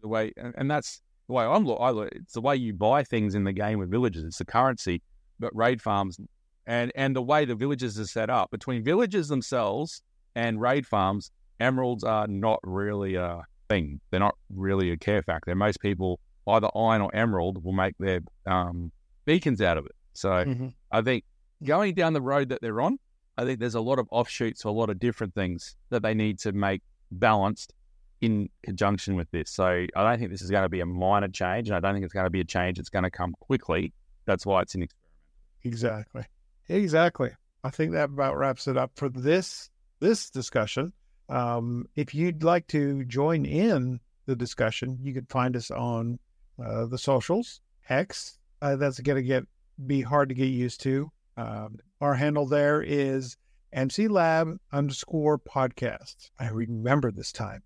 the 0.00 0.08
way, 0.08 0.32
and, 0.36 0.54
and 0.56 0.70
that's 0.70 1.00
the 1.28 1.32
way 1.34 1.44
I'm 1.44 1.64
look. 1.64 1.78
I 1.80 1.90
look. 1.90 2.10
It's 2.12 2.34
the 2.34 2.40
way 2.40 2.56
you 2.56 2.72
buy 2.74 3.04
things 3.04 3.34
in 3.34 3.44
the 3.44 3.52
game 3.52 3.78
with 3.78 3.90
villages. 3.90 4.24
It's 4.24 4.38
the 4.38 4.44
currency, 4.44 5.02
but 5.38 5.54
raid 5.54 5.80
farms, 5.80 6.18
and 6.66 6.92
and 6.94 7.14
the 7.16 7.22
way 7.22 7.44
the 7.44 7.54
villages 7.54 7.98
are 7.98 8.06
set 8.06 8.30
up 8.30 8.50
between 8.50 8.82
villages 8.84 9.28
themselves 9.28 10.02
and 10.34 10.60
raid 10.60 10.86
farms, 10.86 11.30
emeralds 11.60 12.04
are 12.04 12.26
not 12.26 12.58
really 12.62 13.14
a 13.16 13.42
thing. 13.68 14.00
They're 14.10 14.20
not 14.20 14.36
really 14.50 14.90
a 14.90 14.96
care 14.96 15.22
factor. 15.22 15.54
Most 15.54 15.80
people 15.80 16.18
either 16.48 16.68
iron 16.76 17.02
or 17.02 17.14
emerald 17.14 17.62
will 17.64 17.72
make 17.72 17.94
their 17.98 18.20
um, 18.46 18.90
beacons 19.24 19.60
out 19.60 19.78
of 19.78 19.86
it. 19.86 19.92
So 20.14 20.30
Mhm. 20.30 20.74
I 20.90 21.02
think 21.02 21.24
going 21.62 21.94
down 21.94 22.12
the 22.14 22.20
road 22.20 22.48
that 22.48 22.60
they're 22.60 22.80
on, 22.80 22.98
I 23.38 23.44
think 23.44 23.60
there's 23.60 23.76
a 23.76 23.80
lot 23.80 23.98
of 23.98 24.08
offshoots, 24.10 24.64
or 24.64 24.68
a 24.68 24.72
lot 24.72 24.90
of 24.90 24.98
different 24.98 25.34
things 25.34 25.76
that 25.90 26.02
they 26.02 26.14
need 26.14 26.38
to 26.40 26.52
make 26.52 26.82
balanced 27.12 27.72
in 28.22 28.48
conjunction 28.62 29.16
with 29.16 29.30
this. 29.32 29.50
So 29.50 29.66
I 29.66 29.88
don't 29.94 30.18
think 30.18 30.30
this 30.30 30.40
is 30.40 30.50
going 30.50 30.62
to 30.62 30.68
be 30.68 30.80
a 30.80 30.86
minor 30.86 31.28
change, 31.28 31.68
and 31.68 31.76
I 31.76 31.80
don't 31.80 31.92
think 31.92 32.04
it's 32.04 32.14
going 32.14 32.24
to 32.24 32.30
be 32.30 32.40
a 32.40 32.44
change 32.44 32.78
that's 32.78 32.88
going 32.88 33.02
to 33.02 33.10
come 33.10 33.34
quickly. 33.40 33.92
That's 34.24 34.46
why 34.46 34.62
it's 34.62 34.74
an 34.74 34.84
experiment. 34.84 35.02
Exactly. 35.64 36.24
Exactly. 36.68 37.30
I 37.64 37.70
think 37.70 37.92
that 37.92 38.04
about 38.04 38.38
wraps 38.38 38.66
it 38.68 38.76
up 38.76 38.92
for 38.94 39.08
this 39.08 39.68
this 40.00 40.30
discussion. 40.30 40.92
Um, 41.28 41.86
if 41.94 42.14
you'd 42.14 42.42
like 42.42 42.66
to 42.68 43.04
join 43.04 43.44
in 43.44 44.00
the 44.26 44.36
discussion, 44.36 44.98
you 45.02 45.12
can 45.12 45.26
find 45.26 45.56
us 45.56 45.70
on 45.70 46.18
uh, 46.64 46.86
the 46.86 46.98
socials. 46.98 47.60
X. 47.88 48.38
Uh, 48.60 48.76
that's 48.76 49.00
going 49.00 49.16
to 49.16 49.22
get 49.22 49.44
be 49.86 50.00
hard 50.00 50.28
to 50.28 50.34
get 50.34 50.46
used 50.46 50.80
to. 50.82 51.10
Um, 51.36 51.78
our 52.00 52.14
handle 52.14 52.46
there 52.46 52.82
is 52.82 53.36
MC 53.72 54.06
Lab 54.06 54.56
underscore 54.72 55.38
podcast. 55.38 56.30
I 56.38 56.50
remember 56.50 57.10
this 57.10 57.32
time. 57.32 57.62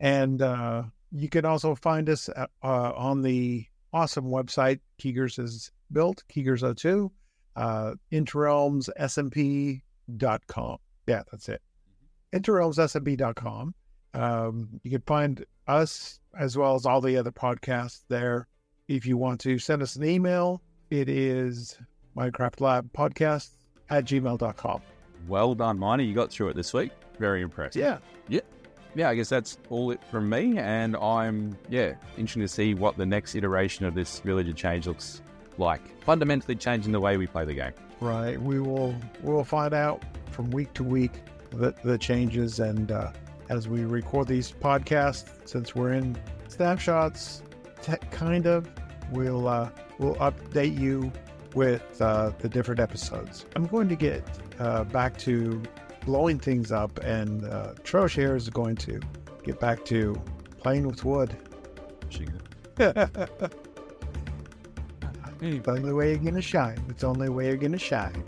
And 0.00 0.42
uh, 0.42 0.84
you 1.12 1.28
can 1.28 1.44
also 1.44 1.74
find 1.74 2.08
us 2.08 2.28
at, 2.34 2.50
uh, 2.62 2.92
on 2.94 3.22
the 3.22 3.66
awesome 3.92 4.26
website 4.26 4.80
Keegers 5.00 5.36
has 5.36 5.70
built, 5.92 6.22
Keegers02, 6.34 7.10
uh, 7.56 7.94
interrealmssmp.com. 8.12 10.76
Yeah, 11.06 11.22
that's 11.30 11.48
it. 11.48 11.62
interrealmssmp.com. 12.34 13.74
Um, 14.14 14.80
you 14.82 14.90
can 14.90 15.02
find 15.02 15.44
us 15.66 16.20
as 16.38 16.56
well 16.56 16.74
as 16.74 16.86
all 16.86 17.00
the 17.00 17.16
other 17.16 17.32
podcasts 17.32 18.02
there. 18.08 18.46
If 18.88 19.06
you 19.06 19.16
want 19.16 19.40
to 19.40 19.58
send 19.58 19.82
us 19.82 19.96
an 19.96 20.04
email, 20.04 20.62
it 20.90 21.08
is 21.08 21.78
Minecraft 22.16 22.60
Lab 22.60 22.92
Podcast 22.92 23.50
at 23.90 24.04
gmail.com. 24.04 24.80
Well 25.28 25.54
done, 25.54 25.78
Miney. 25.78 26.06
You 26.06 26.14
got 26.14 26.30
through 26.30 26.50
it 26.50 26.56
this 26.56 26.72
week. 26.72 26.92
Very 27.18 27.42
impressed. 27.42 27.76
Yeah. 27.76 27.98
Yeah. 28.28 28.40
Yeah, 28.96 29.10
I 29.10 29.14
guess 29.14 29.28
that's 29.28 29.58
all 29.68 29.90
it 29.90 30.02
from 30.10 30.30
me. 30.30 30.56
And 30.56 30.96
I'm, 30.96 31.56
yeah, 31.68 31.94
interested 32.16 32.40
to 32.40 32.48
see 32.48 32.72
what 32.72 32.96
the 32.96 33.04
next 33.04 33.34
iteration 33.34 33.84
of 33.84 33.94
this 33.94 34.20
Village 34.20 34.48
of 34.48 34.56
Change 34.56 34.86
looks 34.86 35.20
like. 35.58 36.02
Fundamentally 36.02 36.56
changing 36.56 36.92
the 36.92 37.00
way 37.00 37.18
we 37.18 37.26
play 37.26 37.44
the 37.44 37.52
game. 37.52 37.72
Right. 38.00 38.40
We 38.40 38.58
will 38.58 38.94
we 39.22 39.32
will 39.32 39.44
find 39.44 39.74
out 39.74 40.02
from 40.30 40.50
week 40.50 40.72
to 40.74 40.82
week 40.82 41.12
the, 41.50 41.74
the 41.84 41.98
changes. 41.98 42.58
And 42.58 42.90
uh, 42.90 43.12
as 43.50 43.68
we 43.68 43.84
record 43.84 44.28
these 44.28 44.50
podcasts, 44.50 45.28
since 45.46 45.74
we're 45.74 45.92
in 45.92 46.16
snapshots, 46.48 47.42
te- 47.82 47.96
kind 48.10 48.46
of, 48.46 48.66
we'll 49.12 49.46
uh, 49.46 49.68
we'll 49.98 50.16
update 50.16 50.78
you 50.78 51.12
with 51.54 52.00
uh, 52.00 52.32
the 52.38 52.48
different 52.48 52.80
episodes. 52.80 53.44
I'm 53.54 53.66
going 53.66 53.88
to 53.90 53.96
get 53.96 54.24
uh, 54.58 54.84
back 54.84 55.18
to 55.18 55.62
blowing 56.06 56.38
things 56.38 56.72
up, 56.72 56.98
and 57.00 57.44
uh, 57.44 57.74
Trosh 57.82 58.14
here 58.14 58.34
is 58.34 58.48
going 58.48 58.76
to 58.76 58.98
get 59.44 59.60
back 59.60 59.84
to 59.86 60.18
playing 60.58 60.86
with 60.86 61.04
wood. 61.04 61.36
the 62.76 63.50
only 65.66 65.92
way 65.92 66.10
you're 66.10 66.18
gonna 66.18 66.40
shine. 66.40 66.78
It's 66.88 67.02
the 67.02 67.08
only 67.08 67.28
way 67.28 67.46
you're 67.48 67.56
gonna 67.56 67.78
shine. 67.78 68.24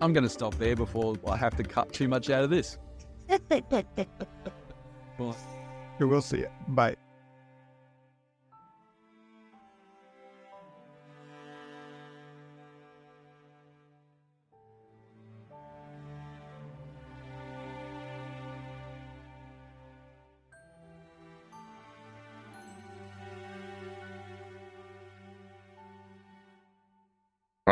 I'm 0.00 0.12
going 0.12 0.24
to 0.24 0.30
stop 0.30 0.54
there 0.56 0.76
before 0.76 1.16
I 1.26 1.36
have 1.36 1.56
to 1.56 1.62
cut 1.62 1.92
too 1.92 2.08
much 2.08 2.28
out 2.30 2.44
of 2.44 2.50
this. 2.50 2.78
well, 5.18 5.36
We'll 5.98 6.20
see 6.20 6.40
it. 6.40 6.52
Bye. 6.68 6.96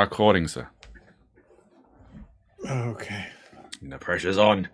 Recording, 0.09 0.47
sir. 0.49 0.69
Okay. 2.69 3.25
The 3.81 3.97
pressure's 3.97 4.37
on. 4.37 4.69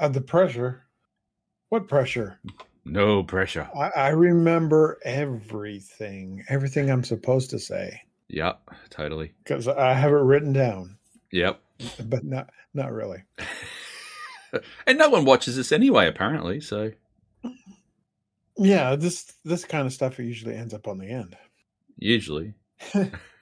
Uh, 0.00 0.08
the 0.08 0.20
pressure. 0.20 0.82
What 1.68 1.86
pressure? 1.86 2.40
No 2.84 3.22
pressure. 3.22 3.70
I, 3.78 3.90
I 3.94 4.08
remember 4.08 4.98
everything, 5.04 6.44
everything 6.48 6.90
I'm 6.90 7.04
supposed 7.04 7.50
to 7.50 7.58
say 7.60 8.02
Yep, 8.30 8.60
totally. 8.90 9.32
because 9.44 9.68
I 9.68 9.92
have 9.94 10.10
it 10.10 10.16
written 10.16 10.52
down, 10.52 10.98
Yep. 11.30 11.60
but 12.04 12.24
not 12.24 12.50
not 12.74 12.90
really. 12.92 13.22
and 14.88 14.98
no 14.98 15.08
one 15.08 15.24
watches 15.24 15.54
this 15.54 15.70
anyway, 15.70 16.08
apparently. 16.08 16.60
So 16.60 16.90
Yeah, 18.56 18.96
this 18.96 19.34
this 19.44 19.64
kind 19.64 19.86
of 19.86 19.92
stuff 19.92 20.18
usually 20.18 20.56
ends 20.56 20.74
up 20.74 20.88
on 20.88 20.98
the 20.98 21.06
end. 21.08 21.36
usually. 21.96 22.54